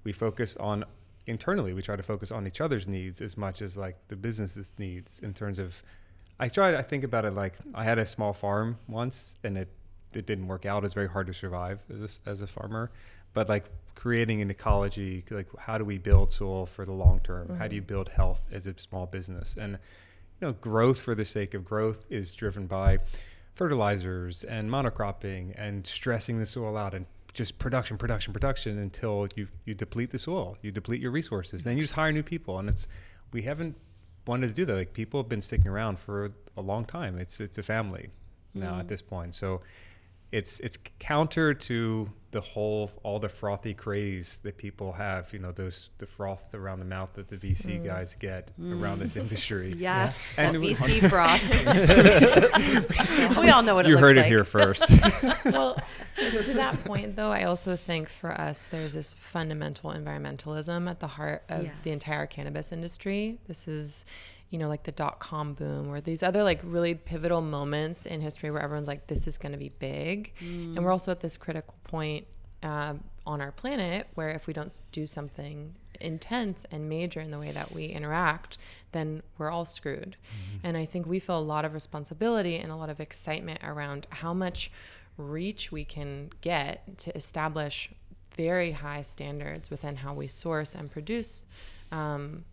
[0.02, 0.84] we focus on
[1.26, 1.74] internally.
[1.74, 5.18] We try to focus on each other's needs as much as like the business's needs
[5.18, 5.82] in terms of.
[6.38, 6.76] I try.
[6.76, 9.68] I think about it like I had a small farm once, and it
[10.12, 10.84] it didn't work out.
[10.84, 12.90] It's very hard to survive as a, as a farmer,
[13.32, 17.56] but like creating an ecology, like how do we build soil for the long term?
[17.56, 17.88] How do you mm-hmm.
[17.88, 19.56] build health as a small business?
[19.58, 19.72] And
[20.40, 22.98] you know, growth for the sake of growth is driven by
[23.54, 29.48] fertilizers and monocropping and stressing the soil out and just production, production, production until you
[29.64, 31.64] you deplete the soil, you deplete your resources.
[31.64, 32.86] Then you just hire new people, and it's
[33.32, 33.76] we haven't
[34.26, 34.74] wanted to do that.
[34.74, 37.18] Like people have been sticking around for a long time.
[37.18, 38.10] It's it's a family
[38.54, 38.80] now mm.
[38.80, 39.34] at this point.
[39.34, 39.60] So
[40.34, 45.32] it's it's counter to the whole all the frothy craze that people have.
[45.32, 47.84] You know, those the froth around the mouth that the VC Mm.
[47.84, 49.72] guys get around this industry.
[49.78, 51.40] Yeah, And that it was- VC froth.
[53.40, 54.26] we all know what it you looks heard like.
[54.26, 54.90] it here first.
[55.44, 55.76] well,
[56.16, 61.06] to that point, though, I also think for us, there's this fundamental environmentalism at the
[61.06, 61.74] heart of Yes.
[61.84, 63.38] the entire cannabis industry.
[63.46, 64.04] This is,
[64.50, 68.20] you know, like the dot com boom or these other like really pivotal moments in
[68.20, 70.32] history where everyone's like, this is going to be big.
[70.76, 72.26] And we're also at this critical point
[72.62, 77.38] um, on our planet where if we don't do something intense and major in the
[77.38, 78.58] way that we interact,
[78.92, 80.16] then we're all screwed.
[80.62, 84.06] And I think we feel a lot of responsibility and a lot of excitement around
[84.10, 84.70] how much
[85.16, 87.90] reach we can get to establish
[88.36, 91.46] very high standards within how we source and produce
[91.92, 92.44] um,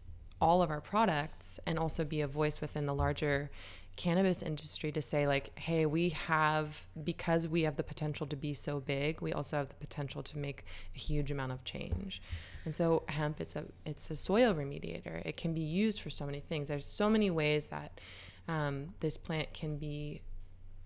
[0.41, 3.49] all of our products and also be a voice within the larger
[3.97, 8.53] cannabis industry to say like hey we have because we have the potential to be
[8.53, 12.21] so big we also have the potential to make a huge amount of change.
[12.65, 15.21] And so hemp it's a it's a soil remediator.
[15.25, 16.67] It can be used for so many things.
[16.67, 17.99] There's so many ways that
[18.47, 20.21] um, this plant can be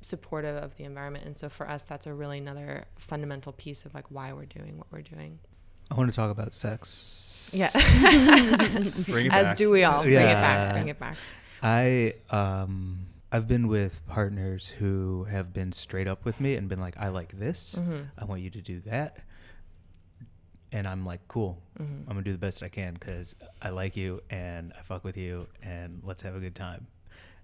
[0.02, 1.26] supportive of the environment.
[1.26, 4.78] And so for us that's a really another fundamental piece of like why we're doing
[4.78, 5.40] what we're doing.
[5.90, 7.35] I want to talk about sex.
[7.52, 7.70] Yeah
[9.08, 9.56] Bring it as back.
[9.58, 11.16] do we all bring it back bring it back
[11.64, 16.80] I um I've been with partners who have been straight up with me and been
[16.80, 17.76] like, I like this.
[17.78, 18.04] Mm-hmm.
[18.18, 19.18] I want you to do that.
[20.72, 21.62] And I'm like, cool.
[21.80, 22.02] Mm-hmm.
[22.02, 25.18] I'm gonna do the best I can because I like you and I fuck with
[25.18, 26.88] you and let's have a good time.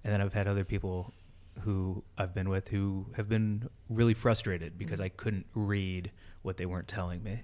[0.03, 1.13] And then I've had other people
[1.61, 5.05] who I've been with who have been really frustrated because Mm-hmm.
[5.05, 6.11] I couldn't read
[6.41, 7.41] what they weren't telling me.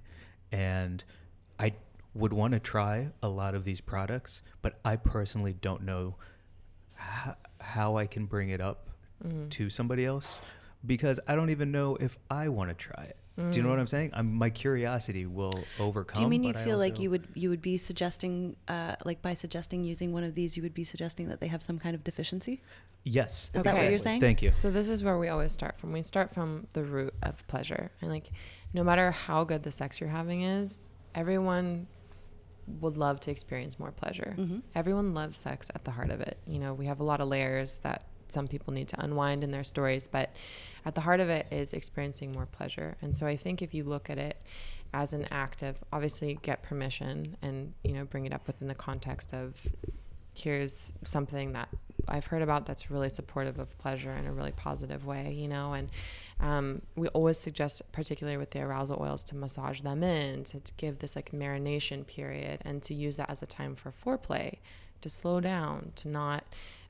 [0.51, 1.03] And
[1.59, 1.73] I
[2.17, 6.15] would want to try a lot of these products, but I personally don't know
[6.95, 8.89] how, how I can bring it up
[9.25, 9.49] Mm-hmm.
[9.49, 10.35] to somebody else
[10.85, 13.17] because I don't even know if I want to try it.
[13.35, 14.11] Do you know what I'm saying?
[14.13, 16.15] I'm, my curiosity will overcome.
[16.19, 19.23] Do you mean you but feel like you would you would be suggesting uh, like
[19.23, 21.95] by suggesting using one of these you would be suggesting that they have some kind
[21.95, 22.61] of deficiency?
[23.03, 23.49] Yes.
[23.55, 24.21] Is that what you're saying?
[24.21, 24.51] Thank you.
[24.51, 25.93] So this is where we always start from.
[25.93, 27.91] We start from the root of pleasure.
[28.01, 28.29] And like
[28.73, 30.79] no matter how good the sex you're having is,
[31.15, 31.87] everyone
[32.67, 34.35] would love to experience more pleasure.
[34.37, 34.59] Mm-hmm.
[34.75, 36.37] Everyone loves sex at the heart of it.
[36.45, 39.51] You know, we have a lot of layers that some people need to unwind in
[39.51, 40.35] their stories, but
[40.85, 42.97] at the heart of it is experiencing more pleasure.
[43.01, 44.41] And so I think if you look at it
[44.93, 48.75] as an act of obviously get permission and, you know, bring it up within the
[48.75, 49.65] context of
[50.35, 51.69] here's something that
[52.07, 55.73] I've heard about that's really supportive of pleasure in a really positive way, you know.
[55.73, 55.89] And
[56.39, 60.73] um, we always suggest, particularly with the arousal oils, to massage them in, to, to
[60.77, 64.57] give this like marination period, and to use that as a time for foreplay,
[65.01, 66.43] to slow down, to not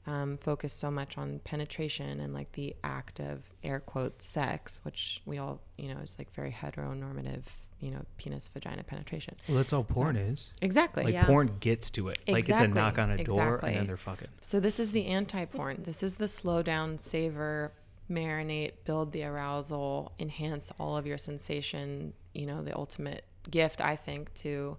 [0.08, 5.22] um, focus so much on penetration and like the act of air quotes sex, which
[5.26, 7.44] we all, you know, is like very heteronormative,
[7.82, 9.36] you know, penis vagina penetration.
[9.50, 10.50] Well, that's all porn is.
[10.62, 11.04] Exactly.
[11.04, 11.26] Like Yeah.
[11.26, 12.20] porn gets to it.
[12.26, 13.70] Like it's a knock on a door exactly.
[13.72, 14.30] and then they're fucking.
[14.40, 15.84] So this is the anti-porn.
[15.84, 17.74] This is the slow down, savor,
[18.10, 22.14] marinate, build the arousal, enhance all of your sensation.
[22.34, 24.78] You know, the ultimate gift, I think, to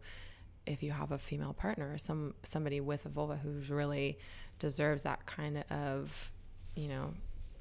[0.65, 4.19] if you have a female partner or some somebody with a vulva who's really
[4.59, 6.31] deserves that kind of,
[6.75, 7.15] you know,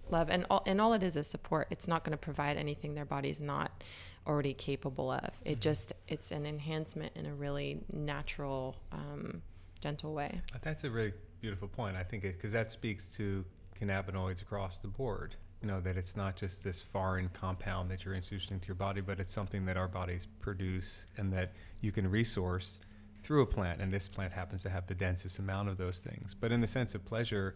[0.09, 0.29] love.
[0.29, 1.67] And all and all it is is support.
[1.71, 3.83] It's not going to provide anything their body's not
[4.25, 5.29] already capable of.
[5.45, 9.41] It just it's an enhancement in a really natural, um,
[9.79, 10.41] gentle way.
[10.61, 11.95] That's a really beautiful point.
[11.95, 13.45] I think because that speaks to
[13.79, 15.35] cannabinoids across the board.
[15.61, 19.01] You know that it's not just this foreign compound that you're introducing to your body,
[19.01, 22.79] but it's something that our bodies produce and that you can resource
[23.23, 23.81] through a plant.
[23.81, 26.33] And this plant happens to have the densest amount of those things.
[26.33, 27.55] But in the sense of pleasure,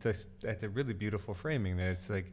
[0.00, 1.76] that's a really beautiful framing.
[1.76, 2.32] That it's like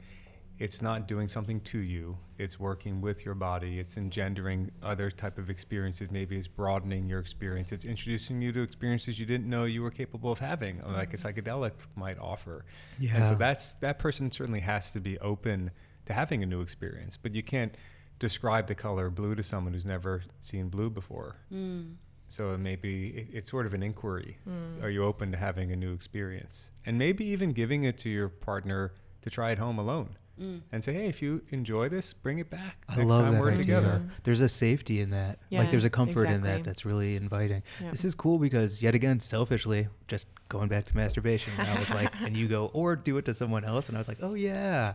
[0.58, 5.38] it's not doing something to you it's working with your body it's engendering other type
[5.38, 9.66] of experiences maybe it's broadening your experience it's introducing you to experiences you didn't know
[9.66, 11.28] you were capable of having uh, like a mm-hmm.
[11.28, 12.66] psychedelic might offer
[12.98, 13.30] and Yeah.
[13.30, 15.72] so that's that person certainly has to be open
[16.06, 17.76] to having a new experience but you can't
[18.18, 21.96] describe the color blue to someone who's never seen blue before mm.
[22.36, 24.84] So it may be it, it's sort of an inquiry hmm.
[24.84, 28.30] are you open to having a new experience and maybe even giving it to your
[28.30, 30.62] partner to try at home alone mm.
[30.72, 33.42] and say hey if you enjoy this bring it back I next love time that
[33.42, 33.64] we're idea.
[33.64, 35.38] together There's a safety in that.
[35.50, 37.62] Yeah, like there's a comfort in that that's really inviting.
[37.80, 37.92] Yeah.
[37.92, 42.12] This is cool because yet again, selfishly, just going back to masturbation, I was like,
[42.22, 44.94] and you go, or do it to someone else, and I was like, oh yeah.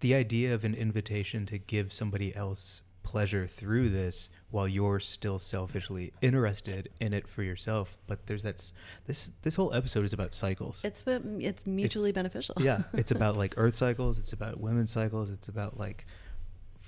[0.00, 5.38] The idea of an invitation to give somebody else pleasure through this while you're still
[5.38, 7.96] selfishly interested in it for yourself.
[8.08, 8.72] But there's that
[9.06, 10.80] this this whole episode is about cycles.
[10.84, 12.56] It's it's mutually beneficial.
[12.58, 16.04] yeah, it's about like earth cycles, it's about women's cycles, it's about like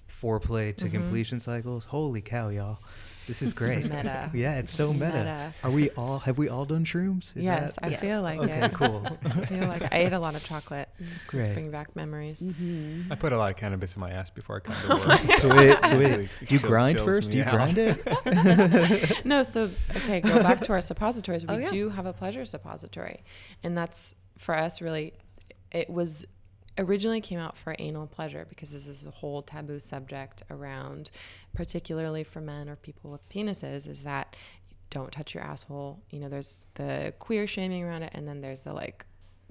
[0.09, 0.91] foreplay to Mhm.
[0.93, 1.85] completion cycles.
[1.85, 2.79] Holy cow, y'all.
[3.29, 3.83] This is great.
[3.93, 4.31] Meta.
[4.35, 5.07] Yeah, it's so meta.
[5.19, 5.55] Meta.
[5.63, 7.37] Are we all have we all done shrooms?
[7.37, 8.01] Is yes, that- I Yes.
[8.01, 8.73] feel like okay, it.
[8.73, 9.07] cool.
[9.25, 10.89] I feel like I ate a lot of chocolate.
[11.21, 11.43] It's Great.
[11.45, 12.41] just bring back memories.
[12.41, 13.13] Mm-hmm.
[13.13, 15.21] I put a lot of cannabis in my ass before I come Oh to work.
[15.39, 16.49] sweet, sweet.
[16.49, 17.31] Do you grind first?
[17.31, 17.53] Do you out.
[17.53, 19.25] grind it?
[19.25, 21.45] no, so okay, go back to our suppositories.
[21.47, 21.71] We Oh, yeah.
[21.71, 23.23] do have a pleasure suppository,
[23.63, 25.13] and that's for us really.
[25.71, 26.25] It was
[26.79, 31.11] originally came out for anal pleasure because this is a whole taboo subject around,
[31.55, 34.37] particularly for men or people with penises, is that
[34.91, 36.01] don't touch your asshole.
[36.11, 39.05] You know, there's the queer shaming around it, and then there's the like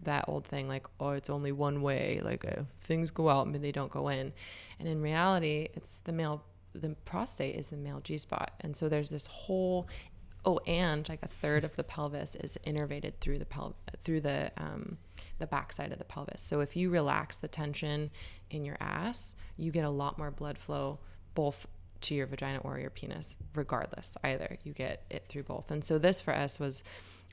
[0.04, 3.62] that old thing like oh it's only one way like uh, things go out but
[3.62, 4.32] they don't go in
[4.80, 6.44] and in reality it's the male
[6.76, 9.88] the prostate is the male g-spot and so there's this whole
[10.46, 14.52] oh and like a third of the pelvis is innervated through the pel- through the
[14.58, 14.98] um,
[15.40, 18.10] the backside of the pelvis so if you relax the tension
[18.50, 21.00] in your ass you get a lot more blood flow
[21.36, 21.68] both
[22.02, 25.98] to your vagina or your penis regardless either you get it through both and so
[25.98, 26.84] this for us was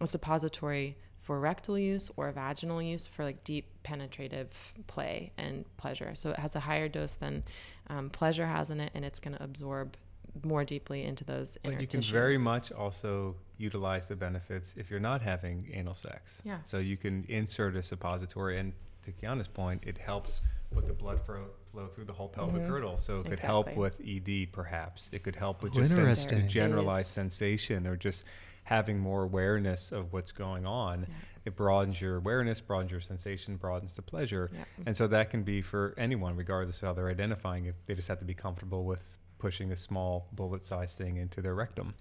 [0.01, 6.15] a suppository for rectal use or vaginal use for like deep penetrative play and pleasure.
[6.15, 7.43] So it has a higher dose than
[7.89, 9.97] um, pleasure has in it, and it's going to absorb
[10.43, 12.11] more deeply into those inner But you can tissues.
[12.13, 16.43] very much also utilize the benefits if you're not having anal sex.
[16.45, 16.59] Yeah.
[16.65, 18.73] So you can insert a suppository, and
[19.05, 20.41] to Kiana's point, it helps
[20.73, 22.69] with the blood flow, flow through the whole pelvic Mhm.
[22.69, 22.99] girdle.
[22.99, 25.09] So it could help with ED, perhaps.
[25.13, 26.49] It could help with Oh, just sens- interesting.
[26.49, 28.25] generalized sensation or just
[28.65, 31.03] having more awareness of what's going on.
[31.03, 31.15] Yeah.
[31.45, 34.49] It broadens your awareness, broadens your sensation, broadens the pleasure.
[34.53, 34.65] Yeah.
[34.87, 37.75] And so that can be for anyone, regardless of how they're identifying it.
[37.87, 41.55] They just have to be comfortable with pushing a small bullet sized thing into their
[41.55, 41.93] rectum.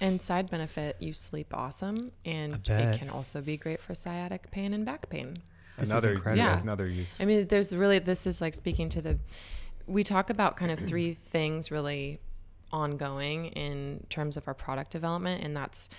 [0.00, 4.72] And side benefit, you sleep awesome, and it can also be great for sciatic pain
[4.72, 5.36] and back pain.
[5.76, 6.42] This is another incredible.
[6.42, 6.58] Yeah.
[6.58, 7.14] another use.
[7.20, 9.18] I mean, there's really this is like speaking to the.
[9.86, 12.18] We talk about kind of three things really
[12.72, 15.90] ongoing in terms of our product development, and that's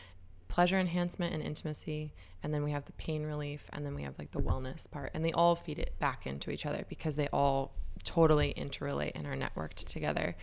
[0.47, 4.17] pleasure enhancement and intimacy, and then we have the pain relief, and then we have
[4.17, 7.27] like the wellness part, and they all feed it back into each other because they
[7.27, 10.35] all totally interrelate and are networked together.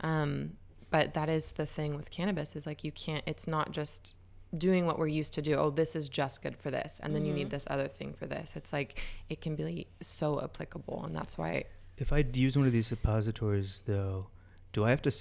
[0.00, 0.56] Um,
[0.90, 3.22] but that is the thing with cannabis is like you can't.
[3.26, 4.16] It's not just
[4.54, 5.54] doing what we're used to do.
[5.54, 8.26] Oh, this is just good for this, and then you need this other thing for
[8.26, 8.54] this.
[8.56, 11.64] It's like it can be so applicable, and that's why.
[11.96, 14.26] If I use one of these suppositories, though,
[14.72, 15.12] do I have to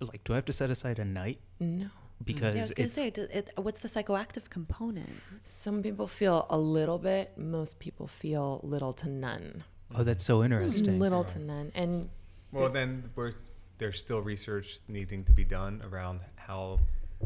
[0.00, 0.22] like?
[0.24, 1.86] Do I have to set aside a night No.
[2.24, 5.08] because Yeah, I was gonna it's say, does it, what's the psychoactive component?
[5.44, 7.38] Some people feel a little bit.
[7.38, 9.64] Most people feel little to none.
[9.94, 10.44] Oh, that's so hmm.
[10.44, 10.98] interesting.
[10.98, 12.08] Little to none, and
[12.52, 13.32] Well, then we're,
[13.78, 16.80] there's still research needing to be done around how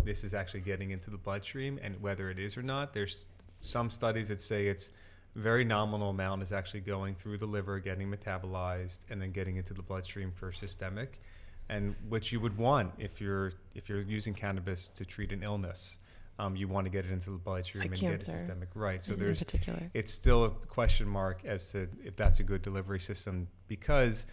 [0.04, 2.92] this is actually getting into the bloodstream and whether it is or not.
[2.92, 3.26] There's
[3.60, 4.92] some studies that say it's
[5.34, 9.74] very nominal amount is actually going through the liver, getting metabolized, and then getting into
[9.74, 11.20] the bloodstream for systemic,
[11.68, 15.98] and which you would want if you're if you're using cannabis to treat an illness.
[16.40, 19.02] Um, you want to get it into the bloodstream Like and get it systemic, right?
[19.02, 22.62] So in there's particular, it's still a question mark as to if that's a good
[22.62, 24.26] delivery system because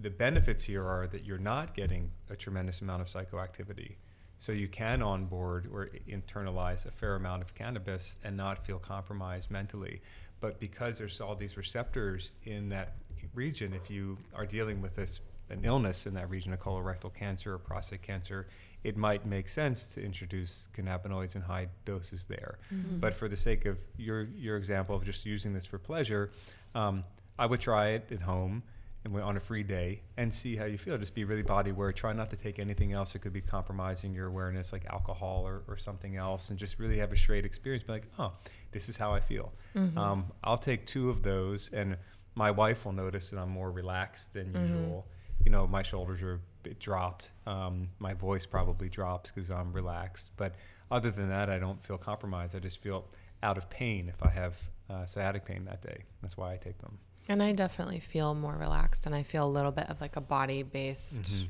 [0.00, 3.96] the benefits here are that you're not getting a tremendous amount of psychoactivity.
[4.38, 9.50] So you can onboard or internalize a fair amount of cannabis and not feel compromised
[9.50, 10.00] mentally.
[10.40, 12.94] But because there's all these receptors in that
[13.34, 17.54] region, if you are dealing with this an illness in that region, a colorectal cancer
[17.54, 18.46] or prostate cancer,
[18.84, 22.58] it might make sense to introduce cannabinoids in high doses there.
[23.00, 26.30] But for the sake of your your example of just using this for pleasure,
[26.74, 27.04] um,
[27.38, 28.62] I would try it at home
[29.04, 30.98] and on a free day and see how you feel.
[30.98, 31.90] Just be really body aware.
[31.92, 35.62] Try not to take anything else that could be compromising your awareness, like alcohol or,
[35.68, 37.82] or something else, and just really have a straight experience.
[37.82, 38.32] Be like, oh,
[38.72, 39.52] this is how I feel.
[39.98, 41.96] Um, I'll take two of those, and
[42.34, 45.06] my wife will notice that I'm more relaxed than usual.
[45.46, 47.30] You know, my shoulders are a bit dropped.
[47.46, 50.32] Um, my voice probably drops because I'm relaxed.
[50.36, 50.54] But
[50.90, 52.54] other than that, I don't feel compromised.
[52.54, 53.06] I just feel
[53.42, 56.04] out of pain if I have uh, sciatic pain that day.
[56.22, 56.98] That's why I take them.
[57.28, 60.20] and I definitely feel more relaxed, and I feel a little bit of like a
[60.20, 61.22] body based.
[61.22, 61.44] Mm-hmm.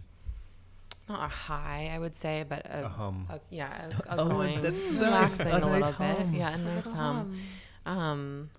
[1.09, 3.26] Not a high, I would say, but a, A hum.
[3.30, 5.01] a- yeah, a, a Oh, going, that's nice.
[5.01, 6.39] relaxing A a, nice little bit.
[6.39, 7.32] Yeah, a nice hum.
[7.87, 8.51] Um,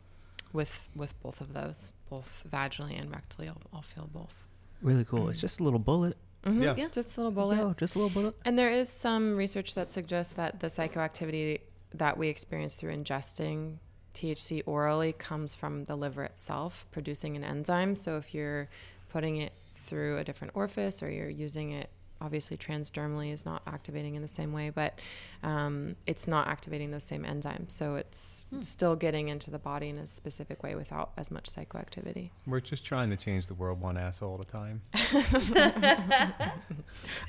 [0.51, 4.47] with with both of those, both vaginally and rectally, I'll, I'll feel both.
[4.81, 5.29] really cool.
[5.29, 6.17] It's just a little bullet.
[6.43, 6.75] Mhm, Yeah.
[6.77, 6.87] Yeah.
[6.89, 7.57] just a little bullet.
[7.57, 8.35] Yo, just a little bullet.
[8.45, 11.61] And there is some research that suggests that the psychoactivity
[11.93, 13.77] that we experience through ingesting
[14.13, 17.95] THC orally comes from the liver itself producing an enzyme.
[17.95, 18.69] So if you're
[19.09, 21.89] putting it through a different orifice or you're using it
[22.21, 24.99] obviously transdermally is not activating in the same way, but
[25.43, 27.71] um, it's not activating those same enzymes.
[27.71, 28.61] So it's Hmm.
[28.61, 32.29] still getting into the body in a specific way without as much psychoactivity.
[32.45, 34.81] We're just trying to change the world one asshole at a time.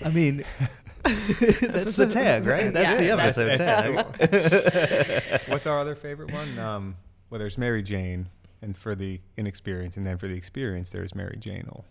[0.03, 0.45] I mean,
[1.05, 2.73] that's the tag, right?
[2.73, 5.41] That's Yeah, the episode that's- tag.
[5.51, 6.59] What's our other favorite one?
[6.59, 6.97] Um,
[7.31, 8.29] well, there's Mary Jane,
[8.61, 11.85] and for the inexperienced, and then for the experienced, there's Mary Janel.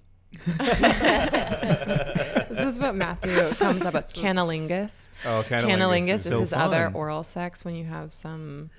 [2.49, 5.11] This is what Mathew comes up with canalingus.
[5.25, 8.69] Oh, Canalingus is so his other oral sex when you have some.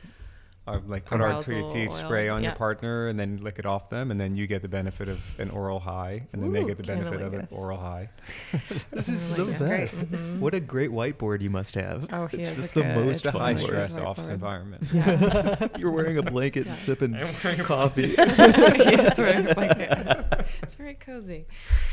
[0.65, 3.67] Uh, like put our Arousal TH spray oils, on your partner and then lick it
[3.67, 6.63] off them, and then you get the benefit of an oral high, and then they
[6.63, 8.09] get the benefit of an oral high.
[8.93, 9.59] This is the Canalingus.
[9.61, 9.99] best.
[9.99, 10.39] Mhm.
[10.39, 12.07] What a great whiteboard you must have.
[12.13, 13.67] Oh, he It's just like the a- most it's It's a fun high word.
[13.67, 14.35] stress office word.
[14.35, 14.85] environment.
[14.95, 15.67] Yeah.
[15.79, 16.73] You're wearing a blanket Yeah.
[16.73, 17.17] and sipping
[17.65, 18.15] coffee.
[18.17, 20.27] Yes, we're like it.
[20.39, 20.42] It's
[20.83, 21.47] very cozy.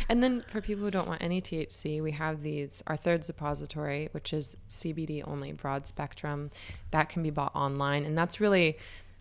[0.10, 4.10] And then for people who don't want any THC, we have these our third suppository,
[4.12, 6.50] which is CBD only, broad spectrum,
[6.92, 8.78] that can be bought online, and that's really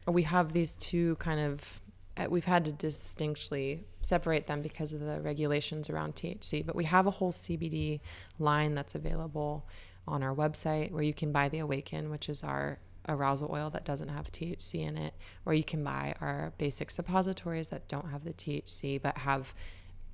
[0.06, 1.82] we have these two kind of
[2.16, 6.84] uh, we've had to distinctly separate them because of the regulations around THC, but we
[6.84, 8.00] have a whole CBD
[8.38, 9.66] line that's available
[10.06, 12.78] on our website where you can buy the Awaken, which is our
[13.09, 15.14] arousal oil that doesn't have THC in it,
[15.46, 19.54] or you can buy our basic suppositories that don't have the THC but have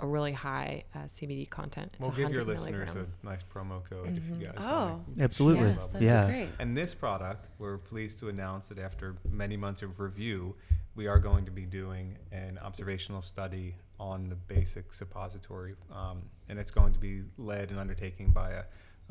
[0.01, 1.92] a really high uh, CBD content.
[1.92, 3.18] It's We'll give your 100 listeners milligrams.
[3.22, 5.03] a nice promo code if you guys Oh, want.
[5.20, 5.68] Absolutely.
[5.68, 6.26] yes, that'd yeah.
[6.26, 6.49] great.
[6.59, 10.57] And this product, we're pleased to announce that after many months of review,
[10.97, 16.59] we are going to be doing an observational study on the basic suppository, um, and
[16.59, 18.62] it's going to be led and undertaken by a,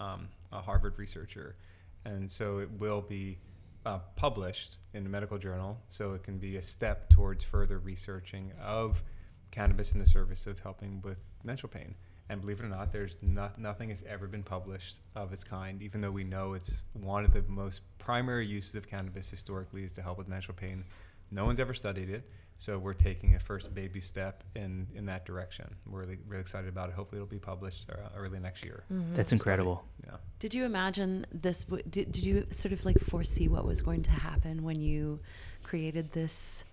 [0.01, 1.55] um, a Harvard researcher,
[2.03, 3.37] and so it will be
[3.85, 8.51] uh, published in a medical journal, so it can be a step towards further researching
[8.61, 9.03] of
[9.51, 11.95] cannabis in the service of helping with mental pain.
[12.29, 15.81] And believe it or not, there's not, nothing has ever been published of its kind,
[15.81, 19.91] even though we know it's one of the most primary uses of cannabis historically is
[19.93, 20.85] to help with mental pain.
[21.31, 25.25] No one's ever studied it, so we're taking a first baby step in, in that
[25.25, 25.75] direction.
[25.85, 26.95] We're really, really excited about it.
[26.95, 28.83] Hopefully, it'll be published uh, early next year.
[28.91, 29.15] Mm-hmm.
[29.15, 29.83] That's incredible.
[30.05, 30.17] Yeah.
[30.39, 31.65] Did you imagine this?
[31.65, 35.19] w- Did, did you sort of like foresee what was going to happen when you
[35.63, 36.65] created this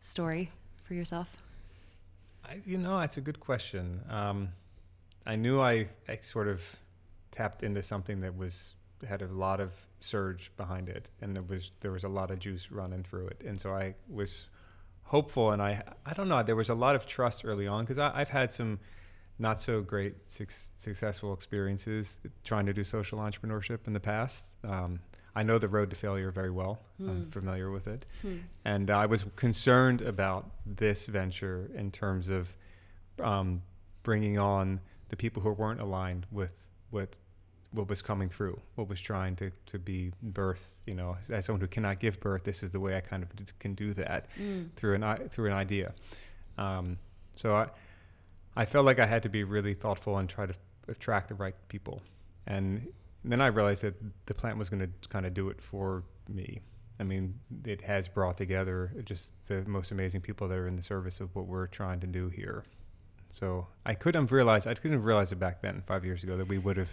[0.00, 0.50] story
[0.84, 1.28] for yourself?
[2.44, 4.00] I, you know, that's a good question.
[4.08, 4.48] Um,
[5.26, 6.62] I knew I, I sort of
[7.32, 8.74] tapped into something that was
[9.06, 9.70] had a lot of
[10.00, 13.42] surge behind it, and there was there was a lot of juice running through it,
[13.46, 14.48] and so I was
[15.08, 17.98] hopeful, and I I don't know, there was a lot of trust early on because
[17.98, 18.78] I've had some
[19.38, 24.46] not so great suc successful experiences trying to do social entrepreneurship in the past.
[24.64, 25.00] Um,
[25.34, 26.80] I know the road to failure very well.
[27.00, 28.06] I'm familiar with it.
[28.64, 32.48] And I was concerned about this venture in terms of
[33.22, 33.62] um,
[34.02, 34.80] bringing on
[35.10, 36.54] the people who weren't aligned with
[36.90, 37.14] with
[37.72, 40.72] what was coming through, what was trying to, to be birth.
[40.86, 43.34] You know, as someone who cannot give birth, this is the way I kind of
[43.36, 44.26] d- can do that
[44.76, 45.94] through an through an idea.
[46.56, 46.98] Um,
[47.34, 47.68] so I
[48.56, 50.54] I felt like I had to be really thoughtful and try to
[50.88, 52.02] attract the right people.
[52.46, 52.88] And
[53.24, 53.94] then I realized that
[54.26, 56.60] the plant was going to kind of do it for me.
[57.00, 60.82] I mean, it has brought together just the most amazing people that are in the
[60.82, 62.64] service of what we're trying to do here.
[63.28, 66.36] So I couldn't have realized I couldn't have realized it back then, five years ago,
[66.36, 66.90] that we would have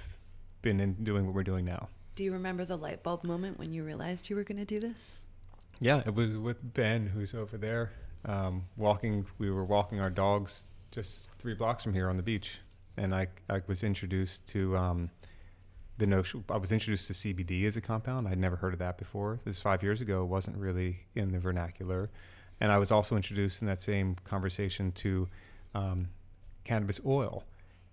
[0.66, 1.88] been in doing what we're doing now.
[2.16, 4.80] Do you remember the light bulb moment when you realized you were going to do
[4.80, 5.22] this?
[5.80, 7.92] Yeah, it was with Ben, who's over there,
[8.26, 9.28] um, walking.
[9.38, 12.62] We were walking our dogs just three blocks from here on the beach,
[12.98, 15.12] and I, I was introduced to um,
[16.00, 16.44] the notion.
[16.50, 18.28] I was introduced to CBD as a compound.
[18.28, 19.40] I'd never heard of that before.
[19.46, 20.24] This was five years ago.
[20.24, 22.10] It wasn't really in the vernacular,
[22.60, 25.28] and I was also introduced in that same conversation to
[25.76, 26.08] um,
[26.64, 27.44] cannabis oil.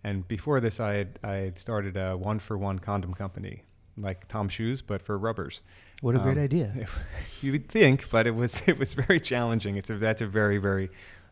[0.04, 3.62] And before this, I had I had started a one for one condom company,
[3.96, 5.60] like TOMS Shoes, but for rubbers.
[6.00, 6.88] What a great Um, idea.
[7.42, 9.76] you would think, but it was it was very challenging.
[9.76, 10.90] It's a that's a very very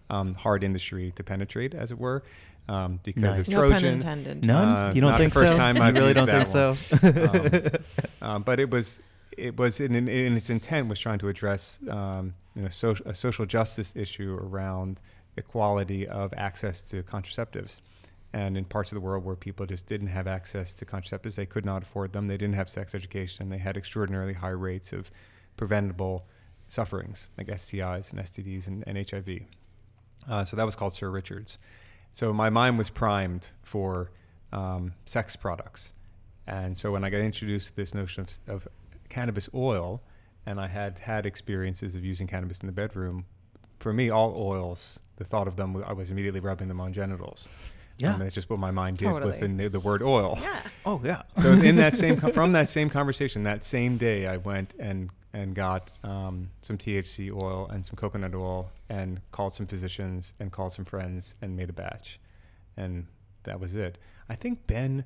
[0.09, 2.23] um, hard industry to penetrate, as it were,
[2.68, 3.49] um, because Nice.
[3.49, 3.93] of No pun Trojan.
[3.95, 4.45] intended.
[4.45, 4.68] None?
[4.79, 5.57] Uh, you don't not the think first so?
[5.57, 7.81] time you I've really don't that think so?
[8.23, 9.01] um, but it was
[9.37, 13.07] it was in, in, in its intent was trying to address um, you know social,
[13.09, 15.01] a social justice issue around
[15.37, 17.81] equality of access to contraceptives.
[18.33, 21.47] And in parts of the world where people just didn't have access to contraceptives, they
[21.47, 22.28] could not afford them.
[22.28, 23.49] They didn't have sex education.
[23.49, 25.11] They had extraordinarily high rates of
[25.57, 26.26] preventable
[26.68, 29.41] sufferings like STIs and STDs and, and HIV.
[30.28, 31.59] Uh, so that was called Sir Richard's.
[32.12, 34.11] So my mind was primed for
[34.53, 35.95] um, sex products.
[36.47, 38.68] And so when I got introduced to this notion of, of
[39.09, 40.03] cannabis oil,
[40.47, 43.26] and I had had experiences of using cannabis in the bedroom,
[43.78, 47.49] for me, all oils, the thought of them, I was immediately rubbing them on genitals.
[48.01, 48.09] Yeah.
[48.09, 49.32] I mean, that's just what my mind did Totally.
[49.32, 50.38] within the, the word oil.
[50.40, 50.61] Yeah.
[50.86, 51.22] Oh yeah.
[51.36, 55.55] So in that same from that same conversation, that same day, I went and and
[55.55, 60.72] got um, some THC oil and some coconut oil, and called some physicians and called
[60.72, 62.18] some friends and made a batch,
[62.76, 63.07] and
[63.44, 63.98] that was it.
[64.28, 65.05] I think Ben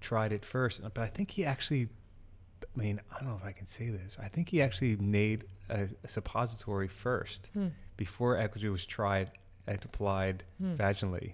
[0.00, 1.88] tried it first, but I think he actually.
[2.62, 4.16] I mean, I don't know if I can say this.
[4.22, 7.68] I think he actually made a, a suppository first Hmm.
[7.96, 9.30] before Equity was tried
[9.66, 10.76] and applied Hmm.
[10.76, 11.32] vaginally.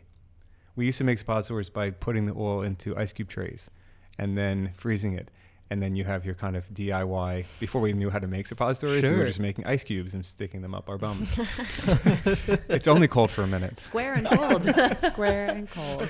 [0.79, 3.69] We used to make suppositories by putting the oil into ice cube trays
[4.17, 5.29] and then freezing it.
[5.71, 7.47] And then you have your kind of DIY.
[7.59, 10.63] Before we knew how to make suppositories, we were just making ice cubes and sticking
[10.63, 11.37] them up our bums.
[12.69, 13.77] it's only cold for a minute.
[13.81, 14.65] Square and cold.
[14.99, 16.09] Square and cold.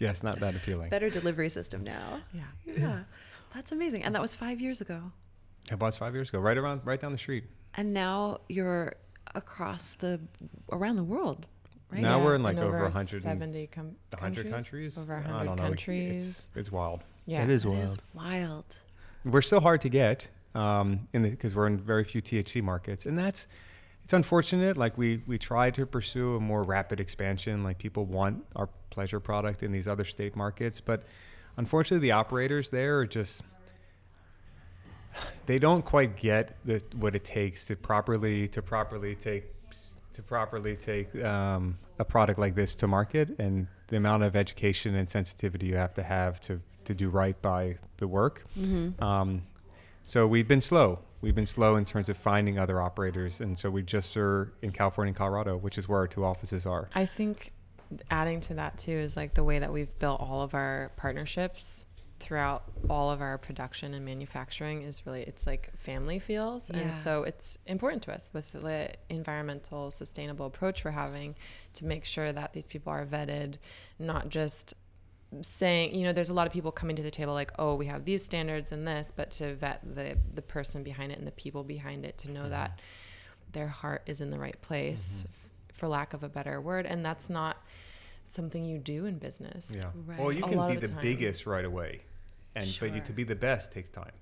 [0.00, 0.90] Yes, not that appealing.
[0.90, 2.20] Better delivery system now.
[2.34, 2.42] Yeah.
[2.66, 2.98] Yeah.
[3.54, 4.02] That's amazing.
[4.02, 5.12] And that was five years ago.
[5.70, 7.44] It was five years ago, right around, right down the street.
[7.74, 8.96] And now you're
[9.36, 10.18] across the
[10.72, 11.46] around the world,
[11.90, 12.02] right?
[12.02, 14.98] Now we're in like and over over 170 170 com- 100 countries.
[14.98, 15.62] Over I 100 don't know.
[15.62, 16.28] countries.
[16.28, 17.00] It's, it's wild.
[17.26, 17.44] yeah.
[17.44, 18.02] It is That is wild.
[18.14, 18.64] wild.
[19.24, 23.18] we're still hard to get um, in because we're in very few THC markets, and
[23.18, 23.46] that's
[24.04, 24.76] it's unfortunate.
[24.76, 27.62] Like we we try to pursue a more rapid expansion.
[27.64, 31.04] Like people want our pleasure product in these other state markets, but
[31.56, 33.42] unfortunately, the operators there are just
[35.46, 39.44] they don't quite get the, what it takes to properly to properly take
[40.12, 44.94] to properly take um, a product like this to market and the amount of education
[44.94, 48.44] and sensitivity you have to have to to do right by the work.
[48.58, 49.02] Mm-hmm.
[49.02, 49.42] Um,
[50.02, 50.98] so we've been slow.
[51.20, 54.72] We've been slow in terms of finding other operators, and so we just are in
[54.72, 56.88] California and Colorado, which is where our two offices are.
[56.94, 57.50] I think
[58.10, 61.86] adding to that too is like the way that we've built all of our partnerships
[62.30, 66.78] throughout all of our production and manufacturing is really it's like family feels Yeah.
[66.78, 71.34] and so it's important to us with the environmental sustainable approach we're having
[71.72, 73.56] to make sure that these people are vetted
[73.98, 74.74] not just
[75.42, 77.86] saying you know there's a lot of people coming to the table like oh we
[77.86, 81.32] have these standards and this but to vet the the person behind it and the
[81.32, 82.50] people behind it to know mm-hmm.
[82.50, 82.78] that
[83.50, 85.32] their heart is in the right place mm-hmm.
[85.70, 87.56] f- for lack of a better word and that's not
[88.22, 89.90] something you do in business Yeah.
[90.06, 90.18] Right.
[90.20, 91.02] Well, you A can be the the time.
[91.02, 92.02] biggest right away,
[92.54, 94.12] and but you, to be the best takes time,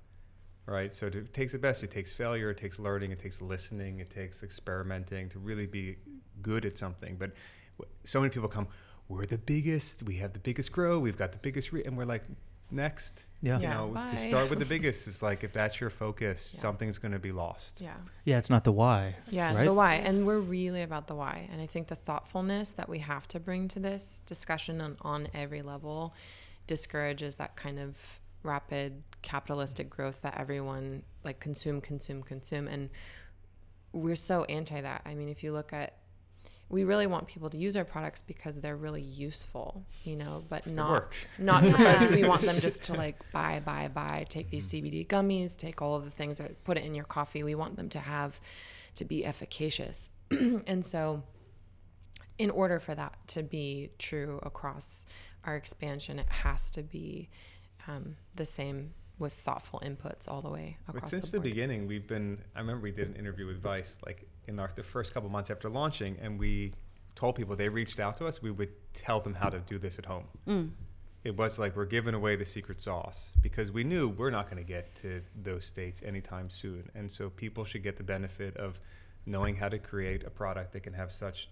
[0.65, 0.93] right?
[0.93, 1.83] So to, it takes the best.
[1.83, 2.49] It takes failure.
[2.51, 3.11] It takes learning.
[3.11, 3.99] It takes listening.
[3.99, 5.97] It takes experimenting to really be
[6.41, 7.15] good at something.
[7.17, 7.31] But
[8.03, 8.67] so many people come.
[9.07, 10.03] We're the biggest.
[10.03, 10.99] We have the biggest grow.
[10.99, 12.23] We've got the biggest, re-, and we're like
[12.69, 13.25] next.
[13.41, 13.55] Yeah.
[13.57, 14.11] You Yeah, know, bye.
[14.11, 16.59] to start with the biggest is like if that's your focus, Yeah.
[16.59, 17.79] something's going to be lost.
[17.81, 19.15] yeah Yeah, it's not the why.
[19.31, 19.63] Yeah, right?
[19.65, 19.95] the why.
[19.95, 21.47] And we're really about the why.
[21.51, 25.27] And I think the thoughtfulness that we have to bring to this discussion on, on
[25.33, 26.13] every level
[26.69, 27.97] discourages that kind of
[28.43, 32.67] rapid capitalistic growth that everyone like consume, consume, consume.
[32.67, 32.89] And
[33.91, 35.01] we're so anti that.
[35.05, 35.95] I mean, if you look at
[36.69, 40.67] we really want people to use our products because they're really useful, you know, but
[40.67, 44.85] not not because we want them just to like buy, buy, buy, take these mm-hmm.
[44.85, 47.41] CBD gummies, take all of the things that put it in your coffee.
[47.41, 48.39] We want them to have
[48.95, 50.11] to be efficacious.
[50.31, 51.23] and so
[52.37, 55.05] in order for that to be true across
[55.49, 57.29] our expansion, it has to be
[57.87, 61.87] um, the same with thoughtful inputs all the way But across since the the, beginning,
[61.87, 62.39] we've been.
[62.55, 65.49] I remember we did an interview with Vice, like in our, the first couple months
[65.49, 66.73] after launching, and we
[67.15, 68.41] told people they reached out to us.
[68.41, 70.25] We would tell them how to do this at home.
[70.47, 70.69] Mm.
[71.25, 74.63] It was like we're giving away the secret sauce because we knew we're not going
[74.63, 78.79] to get to those states anytime soon, and so people should get the benefit of
[79.25, 81.49] knowing how to create a product that can have such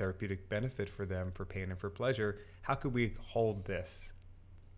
[0.00, 2.38] therapeutic benefit for them for pain and for pleasure.
[2.62, 4.14] How could we hold this?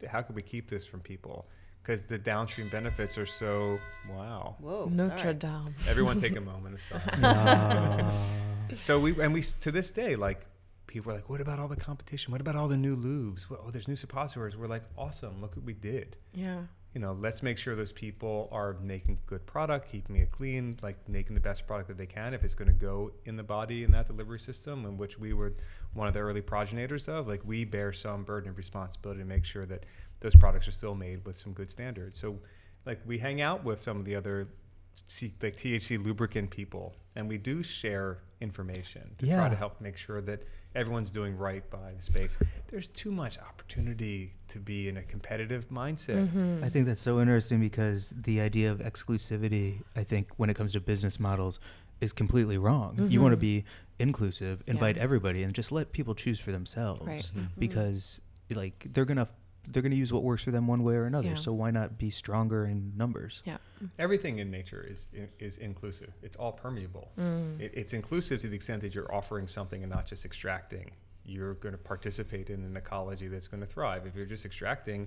[0.09, 1.47] How could we keep this from people?
[1.81, 3.79] Because the downstream benefits are so
[4.11, 4.57] wow.
[4.59, 4.89] Whoa.
[4.91, 5.35] Notre sorry.
[5.35, 5.75] Dame.
[5.89, 8.13] Everyone take a moment of silence.
[8.75, 10.47] So we and we to this day like
[10.87, 12.33] people are like, what about all the competition?
[12.33, 13.43] What about all the new lubes?
[13.43, 14.57] What, oh, there's new suppositories.
[14.57, 15.43] We're like, awesome!
[15.43, 16.17] Look what we did.
[16.33, 16.63] Yeah.
[16.95, 20.97] You know, let's make sure those people are making good product, keeping it clean, like
[21.09, 22.35] making the best product that they can.
[22.35, 25.33] If it's going to go in the body in that delivery system, in which we
[25.33, 25.55] were
[25.95, 29.45] one of the early progenitors of, like we bear some burden of responsibility to make
[29.45, 29.87] sure that
[30.21, 32.21] those products are still made with some good standards.
[32.21, 32.39] So,
[32.85, 34.49] like we hang out with some of the other
[35.43, 40.21] like THC lubricant people, and we do share information to try to help make sure
[40.21, 40.43] that
[40.75, 42.39] everyone's doing right by the space.
[42.69, 46.29] There's too much opportunity to be in a competitive mindset.
[46.29, 46.65] Mm-hmm.
[46.65, 50.73] I think that's so interesting because the idea of exclusivity, I think, when it comes
[50.73, 51.61] to business models,
[52.01, 52.97] is completely wrong.
[53.11, 53.65] You want to be
[53.99, 55.03] inclusive, invite Yeah.
[55.03, 57.07] everybody, and just let people choose for themselves.
[57.07, 57.31] Right.
[57.59, 58.21] Because,
[58.51, 59.29] like, they're gonna
[59.69, 61.29] they're gonna use what works for them one way or another.
[61.31, 61.35] Yeah.
[61.35, 63.43] So why not be stronger in numbers?
[63.45, 63.59] Yeah.
[63.99, 65.07] Everything in nature is
[65.39, 66.13] is inclusive.
[66.23, 67.11] It's all permeable.
[67.19, 67.61] Mm.
[67.61, 70.91] It, it's inclusive to the extent that you're offering something and not just extracting
[71.25, 74.07] you're going to participate in an ecology that's going to thrive.
[74.07, 75.07] If you're just extracting,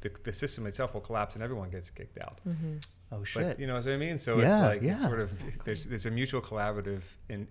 [0.00, 2.38] the, the system itself will collapse and everyone gets kicked out.
[2.48, 2.76] Mm-hmm.
[3.12, 3.60] Oh But shit.
[3.60, 4.18] you know what I mean?
[4.18, 4.92] So Yeah, it's like yeah.
[4.92, 7.46] it's sort of there's there's a mutual collaborative in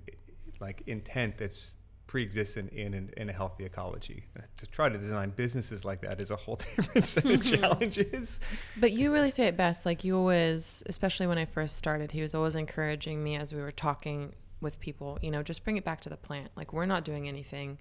[0.60, 1.76] like intent that's
[2.08, 4.26] pre-existent in in, in a healthy ecology.
[4.58, 7.56] To try to design businesses like that is a whole different set of mm-hmm.
[7.56, 8.40] challenges.
[8.78, 9.86] But you really say it best.
[9.86, 13.62] Like you always, especially when I first started, he was always encouraging me as we
[13.62, 16.50] were talking with people, you know, just bring it back to the plant.
[16.56, 17.78] Like we're not doing anything.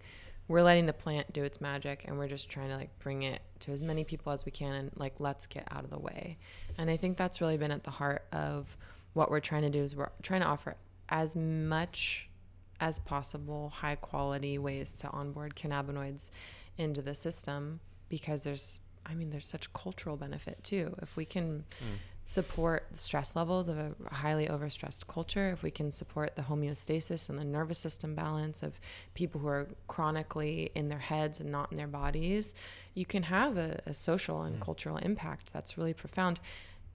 [0.47, 3.41] We're letting the plant do its magic and we're just trying to like bring it
[3.61, 6.37] to as many people as we can and like let's get out of the way.
[6.77, 8.77] And I think that's really been at the heart of
[9.15, 10.77] what we're trying to do is we're trying to offer
[11.09, 12.29] as much
[12.81, 16.31] as possible high quality ways to onboard cannabinoids
[16.79, 20.95] into the system because there's I mean there's such cultural benefit too.
[21.03, 21.95] If we can hmm.
[22.25, 27.29] support the stress levels of a highly overstressed culture, if we can support the homeostasis
[27.29, 28.81] and the nervous system balance of
[29.13, 32.55] people who are chronically in their heads and not in their bodies,
[32.95, 34.63] you can have a, a social and hmm.
[34.63, 36.41] cultural impact that's really profound.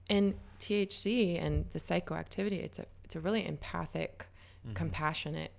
[0.08, 4.26] And THC and the psychoactivity, it's a it's a really empathic,
[4.64, 4.74] mm-hmm.
[4.74, 5.50] compassionate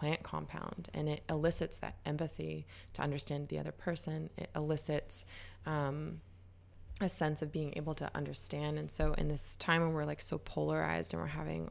[0.00, 4.30] plant compound and it elicits that empathy to understand the other person.
[4.38, 5.26] It elicits
[5.66, 6.22] um,
[7.02, 8.78] a sense of being able to understand.
[8.78, 11.70] And so in this time when we're like so polarized and we're having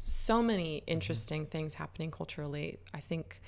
[0.00, 3.40] so many interesting things happening culturally i think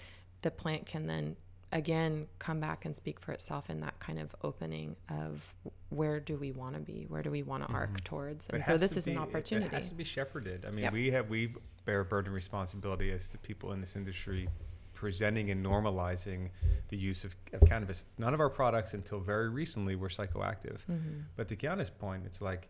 [0.42, 1.34] the plant can then
[1.72, 5.54] again come back and speak for itself in that kind of opening of
[5.90, 8.76] where do we want to be where do we want to arc towards and so
[8.78, 10.64] this is an be- it- opportunity It has to be shepherded.
[10.66, 10.92] I mean, Yep.
[10.92, 11.54] we have we
[11.84, 14.48] bear burden responsibility as the people in this industry
[14.94, 16.50] presenting and normalizing
[16.88, 18.04] the use of, of cannabis.
[18.18, 20.78] None of our products until very recently were psychoactive.
[20.90, 21.20] Mm-hmm.
[21.36, 22.68] But to Kiana's point, it's like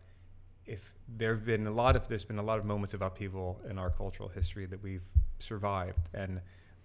[0.67, 3.59] if there have been a lot of there's been a lot of moments of upheaval
[3.69, 5.07] in our cultural history that we've
[5.39, 6.39] survived and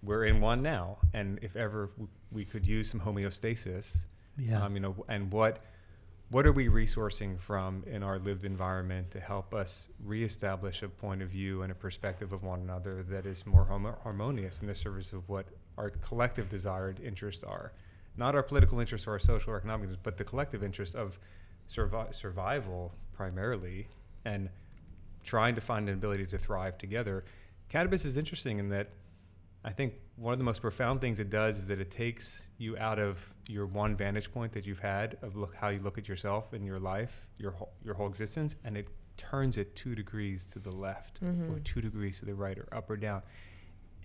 [0.05, 4.05] we're in one now and if ever w- we could use some homeostasis
[4.37, 4.63] Yeah.
[4.63, 5.61] um, you know and what
[6.29, 11.21] what are we resourcing from in our lived environment to help us reestablish a point
[11.21, 14.75] of view and a perspective of one another that is more homo- harmonious in the
[14.75, 15.45] service of what
[15.77, 17.71] our collective desired interests are
[18.17, 21.19] not our political interests or our social or economic interests, but the collective interest of
[21.69, 23.87] survi- survival primarily
[24.23, 24.49] and
[25.23, 27.25] trying to find an ability to thrive together.
[27.67, 28.87] Cannabis is interesting in that
[29.65, 32.77] I think one of the most profound things it does is that it takes you
[32.77, 36.07] out of your one vantage point that you've had of look how you look at
[36.07, 38.87] yourself and your life, your whole, your whole existence, and it
[39.17, 41.51] turns it two degrees to the left mm-hmm.
[41.51, 43.23] or two degrees to the right or up or down,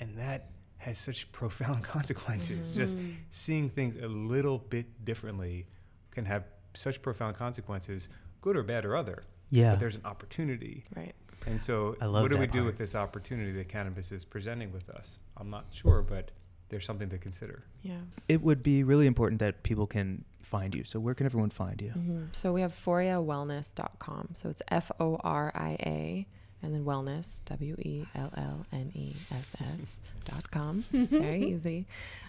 [0.01, 2.71] and that has such profound consequences.
[2.71, 2.81] Mm-hmm.
[2.81, 3.13] Just mm-hmm.
[3.31, 5.67] seeing things a little bit differently
[6.11, 8.09] can have such profound consequences,
[8.41, 9.25] good or bad or other.
[9.51, 9.73] Yeah.
[9.73, 10.85] But there's an opportunity.
[10.97, 11.13] right
[11.47, 14.25] And so, I love what do we that do with this opportunity that cannabis is
[14.25, 15.19] presenting with us?
[15.37, 16.31] I'm not sure, but
[16.69, 17.65] there's something to consider.
[17.83, 20.85] yeah It would be really important that people can find you.
[20.85, 21.91] So where can everyone find you?
[21.91, 24.31] hmm So we have foriawellness.com.
[24.35, 26.27] So it's F O R I A
[26.63, 30.85] and then wellness, W E L L N E S S dot com.
[30.93, 31.87] Very easy.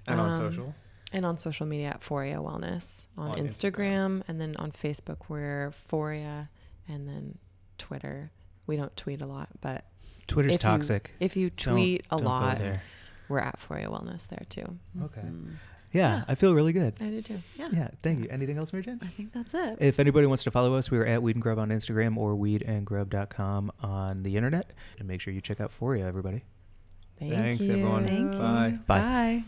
[0.08, 0.76] And on Um, social,
[1.14, 3.08] And on social media at Foria Wellness.
[3.18, 6.50] On, On Instagram, and then on Facebook we're Foria
[6.88, 7.38] and then
[7.78, 8.32] Twitter.
[8.68, 9.86] We don't tweet a lot, but
[10.28, 11.14] Twitter's if you- toxic.
[11.20, 12.62] if you Don't- tweet a don't lot,
[13.28, 14.78] we're at Foria Wellness there too.
[15.02, 15.22] Okay.
[15.22, 15.54] Mm.
[15.94, 16.24] Yeah, Yeah.
[16.30, 16.94] I feel really good.
[17.02, 17.40] I do too.
[17.58, 17.68] Yeah.
[17.74, 18.28] Yeah, thank you.
[18.30, 19.00] Anything else, Mary Jane?
[19.02, 19.78] I think that's it.
[19.82, 22.34] If anybody wants to follow us, we are at Weed and Grub on Instagram or
[22.36, 24.72] weedandgrub.com on the internet.
[25.00, 26.46] And make sure you check out Foria, everybody.
[27.20, 27.74] Thank Thanks, you.
[27.74, 28.06] everyone.
[28.06, 28.40] Thank you.
[28.40, 28.78] Bye.
[28.88, 29.00] Bye.
[29.00, 29.44] Bye.